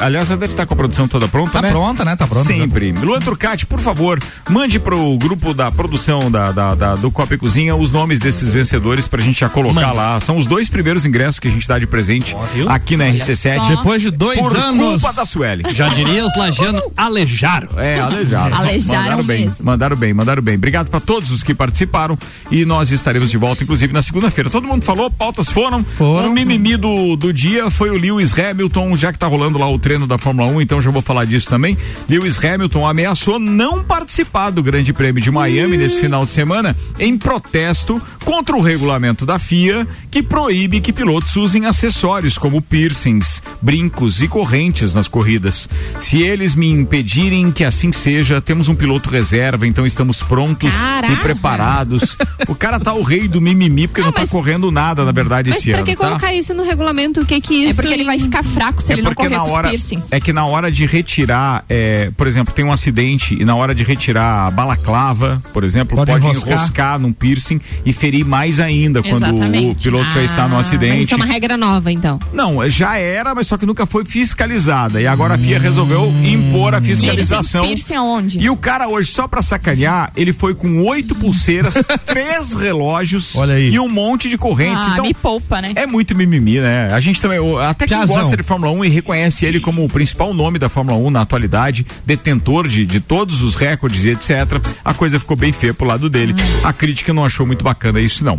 [0.00, 1.70] Aliás, já deve estar com a produção toda pronta, Tá né?
[1.70, 2.16] pronta, né?
[2.16, 2.46] Tá pronta.
[2.48, 2.90] Sempre.
[2.92, 4.18] Luan Turcati, por favor,
[4.48, 8.50] mande pro grupo da produção da, da- da- do Copa e Cozinha os nomes desses
[8.50, 9.92] vencedores pra gente já colocar Manda.
[9.92, 10.20] lá.
[10.20, 12.34] São os dois primeiros ingressos que a gente dá de presente
[12.66, 13.58] aqui na RC7.
[13.58, 13.68] só.
[13.76, 15.02] Depois de dois por anos.
[15.02, 15.64] culpa da Sueli.
[15.74, 17.68] Já diria os lajanos alejaram.
[17.78, 18.56] É, alejaram.
[18.56, 19.64] Alejaram mandaram bem, mesmo.
[19.64, 20.54] mandaram bem, mandaram bem.
[20.56, 22.18] Obrigado pra todos os que participaram
[22.50, 24.50] e nós estaremos de volta, inclusive na segunda-feira.
[24.50, 25.84] Todo mundo falou, pautas foram.
[25.84, 26.30] Foram.
[26.30, 29.78] O mimimi do, do dia foi o Lewis Hamilton, já que tá rolando lá o
[29.78, 31.76] treino da Fórmula 1, então já vou falar disso também.
[32.08, 37.16] Lewis Hamilton ameaçou não participar do Grande Prêmio de Miami nesse final de semana em
[37.16, 44.20] protesto contra o regulamento da FIA que proíbe que pilotos usem acessórios como piercings, brincos
[44.20, 45.68] e correntes nas corridas.
[45.98, 51.12] Se eles me impedirem que assim seja, temos um piloto reserva, então estamos prontos Caraca.
[51.12, 52.16] e preparados.
[52.46, 55.58] o cara tá o rei do mimimi porque não, tá correndo nada, na verdade, Mas
[55.58, 55.86] esse pra ano.
[55.86, 56.06] que tá?
[56.06, 57.20] colocar isso no regulamento?
[57.22, 57.70] O que que isso...
[57.72, 60.12] É porque ele vai ficar fraco se ele não correr na com os hora, piercings.
[60.12, 63.74] é que na hora de retirar, é, por exemplo, tem um acidente e na hora
[63.74, 66.52] de retirar a balaclava, por exemplo, Pode pode, enroscar.
[66.52, 66.98] enroscar.
[66.98, 69.82] num piercing e ferir mais ainda quando o Exatamente.
[69.82, 71.04] piloto já está no Mas acidente.
[71.04, 72.18] isso é uma regra nova, então.
[72.32, 75.00] Não, já era, mas só que nunca foi fiscalizada.
[75.00, 77.62] E agora a FIA resolveu impor a fiscalização.
[77.62, 78.38] E ele tem piercing aonde?
[78.40, 83.54] E o cara hoje, só pra sacanear, ele foi com oito pulseiras, três relógios Olha
[83.54, 83.70] aí.
[83.70, 84.88] e um monte de correntes.
[84.88, 85.72] Ah, então, me poupa, né?
[85.76, 86.92] é muito mimimi, né?
[86.92, 88.16] A gente também, até quem Piazão.
[88.16, 91.20] gosta de Fórmula 1 e reconhece ele como o principal nome da Fórmula 1 na
[91.20, 94.60] atualidade, detentor de, de todos os recordes e etc.
[94.84, 96.34] A coisa ficou bem feia pro lado dele.
[96.64, 98.34] A crítica não achou muito bacana isso, não.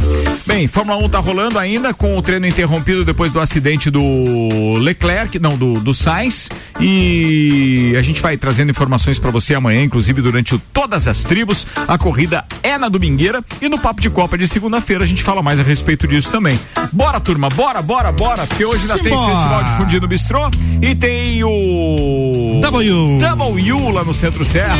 [0.45, 5.39] Bem, Fórmula 1 tá rolando ainda com o treino interrompido depois do acidente do Leclerc,
[5.39, 6.49] não, do, do Sainz.
[6.79, 11.67] E a gente vai trazendo informações pra você amanhã, inclusive durante o Todas as Tribos.
[11.87, 15.41] A corrida é na domingueira e no Papo de Copa de segunda-feira a gente fala
[15.41, 16.59] mais a respeito disso também.
[16.91, 19.35] Bora, turma, bora, bora, bora, porque hoje ainda tem Simbora.
[19.35, 20.49] Festival de Fundido Bistrô
[20.81, 23.19] e tem o W.
[23.19, 24.77] W lá no Centro Serra.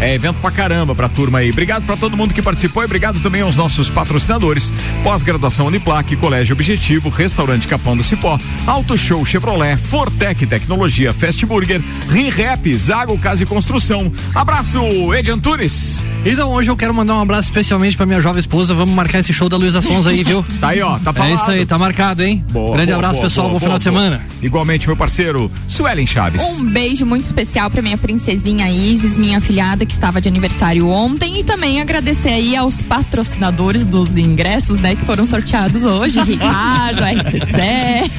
[0.00, 1.50] É evento pra caramba pra turma aí.
[1.50, 4.72] Obrigado pra todo mundo que participou e obrigado também aos nossos patrocinadores.
[5.02, 11.82] Pós-graduação Uniplac, Colégio Objetivo, Restaurante Capão do Cipó, Auto Show Chevrolet, Fortec Tecnologia, Fast Burger,
[12.08, 14.10] ReHap, Zago Casa e Construção.
[14.34, 14.80] Abraço,
[15.12, 16.02] Edi Antunes.
[16.24, 18.72] Então hoje eu quero mandar um abraço especialmente pra minha jovem esposa.
[18.72, 20.42] Vamos marcar esse show da Luísa Sonza aí, viu?
[20.58, 21.34] Tá aí, ó, tá É falado.
[21.34, 22.42] isso aí, tá marcado, hein?
[22.50, 23.46] Boa, Grande boa, abraço, boa, pessoal.
[23.48, 24.26] boa, bom final boa, de semana.
[24.42, 26.40] Igualmente, meu parceiro, Suelen Chaves.
[26.58, 31.38] Um beijo muito especial pra minha princesinha Isis, minha afilhada que estava de aniversário ontem
[31.40, 38.10] e também agradecer aí aos patrocinadores dos ingressos, né, que foram sorteados hoje, Ricardo, RC7.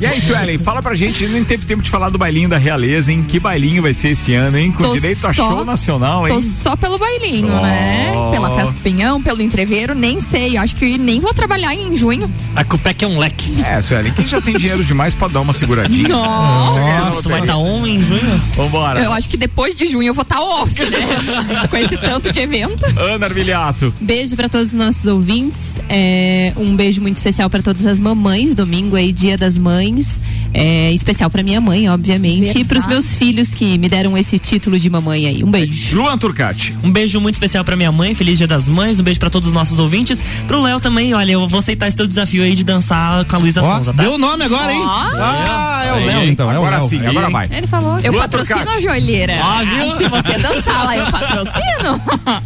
[0.00, 3.10] E aí, Suelen, fala pra gente, nem teve tempo de falar do bailinho da Realeza,
[3.12, 3.24] hein?
[3.26, 4.70] Que bailinho vai ser esse ano, hein?
[4.72, 6.34] Com Tô direito a só- show nacional, hein?
[6.34, 7.60] Tô só pelo bailinho, Oh.
[7.60, 8.12] né?
[8.32, 10.56] Pela festa do Pinhão, pelo entreveiro, nem sei.
[10.56, 12.30] Acho que nem vou trabalhar em junho.
[12.54, 13.62] A Cupec é um leque.
[13.64, 16.08] É, Suelen, quem já tem dinheiro demais pra dar uma seguradinha?
[16.08, 16.80] Nossa.
[16.80, 18.42] Nossa, tu vai estar on em junho?
[18.56, 19.00] Vambora.
[19.00, 20.98] Eu acho que depois de junho eu vou estar off, né?
[21.70, 22.84] Com esse tanto de evento.
[22.98, 23.92] Ana Armiliato.
[24.00, 25.77] Beijo pra todos os nossos ouvintes.
[25.88, 28.54] É, um beijo muito especial pra todas as mamães.
[28.54, 30.06] Domingo aí, Dia das Mães.
[30.54, 32.58] É, especial pra minha mãe, obviamente.
[32.58, 35.44] E pros meus filhos que me deram esse título de mamãe aí.
[35.44, 35.98] Um beijo.
[35.98, 36.74] Luan Turcati.
[36.82, 39.48] Um beijo muito especial pra minha mãe, feliz dia das mães, um beijo pra todos
[39.48, 40.18] os nossos ouvintes.
[40.46, 43.38] Pro Léo também, olha, eu vou aceitar esse teu desafio aí de dançar com a
[43.38, 44.02] Luísa Ó, Sonza, tá?
[44.02, 44.82] deu o nome agora, hein?
[44.84, 46.88] Ah, é o Léo então, é o Agora Léo.
[46.88, 47.48] sim, agora vai.
[47.52, 47.98] Ele falou.
[48.00, 48.78] Eu Luan patrocino Turcati.
[48.78, 49.38] a joelheira.
[49.42, 49.96] Ah, viu?
[49.98, 52.00] Se você dançar lá, eu patrocino.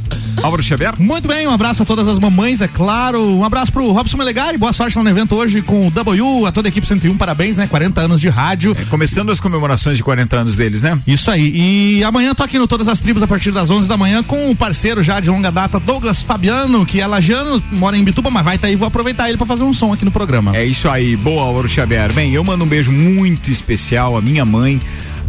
[0.43, 0.95] Álvaro Xavier.
[0.99, 3.23] Muito bem, um abraço a todas as mamães, é claro.
[3.23, 6.53] Um abraço pro Robson Melegari, boa sorte lá no evento hoje com o W, a
[6.53, 7.67] toda a equipe 101, parabéns, né?
[7.67, 8.77] 40 anos de rádio.
[8.91, 10.99] Começando as comemorações de 40 anos deles, né?
[11.07, 11.53] Isso aí.
[11.55, 14.51] E amanhã tô aqui no Todas as Tribos a partir das 11 da manhã com
[14.51, 18.45] o parceiro já de longa data, Douglas Fabiano, que é lajano, mora em Bituba, mas
[18.45, 20.57] vai estar aí, vou aproveitar ele pra fazer um som aqui no programa.
[20.57, 22.13] É isso aí, boa, Álvaro Xavier.
[22.13, 24.81] Bem, eu mando um beijo muito especial à minha mãe.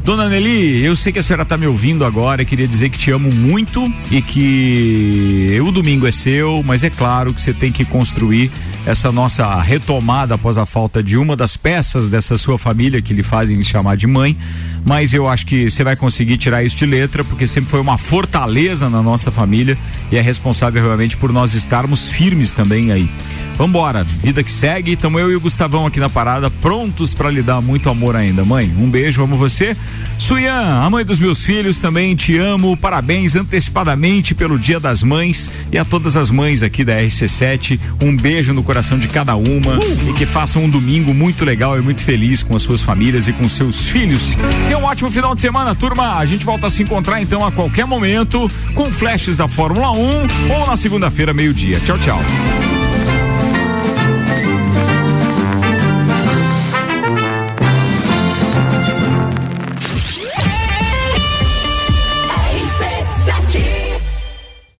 [0.03, 3.09] Dona Nelly, eu sei que a senhora tá me ouvindo agora queria dizer que te
[3.09, 7.85] amo muito e que o domingo é seu, mas é claro que você tem que
[7.85, 8.51] construir
[8.85, 13.23] essa nossa retomada após a falta de uma das peças dessa sua família que lhe
[13.23, 14.37] fazem chamar de mãe.
[14.85, 17.97] Mas eu acho que você vai conseguir tirar isso de letra, porque sempre foi uma
[17.97, 19.77] fortaleza na nossa família
[20.11, 23.09] e é responsável realmente por nós estarmos firmes também aí.
[23.55, 27.41] Vambora, vida que segue, estamos eu e o Gustavão aqui na parada, prontos para lhe
[27.41, 28.43] dar muito amor ainda.
[28.43, 29.77] Mãe, um beijo, amo você.
[30.17, 32.75] Suyan, a mãe dos meus filhos, também te amo.
[32.75, 37.79] Parabéns antecipadamente pelo Dia das Mães e a todas as mães aqui da RC7.
[38.01, 39.79] Um beijo no coração de cada uma
[40.09, 43.33] e que façam um domingo muito legal e muito feliz com as suas famílias e
[43.33, 44.35] com seus filhos.
[44.75, 46.17] Um ótimo final de semana, turma.
[46.17, 50.51] A gente volta a se encontrar então a qualquer momento com flashes da Fórmula 1
[50.51, 51.79] ou na segunda-feira, meio-dia.
[51.79, 52.19] Tchau, tchau.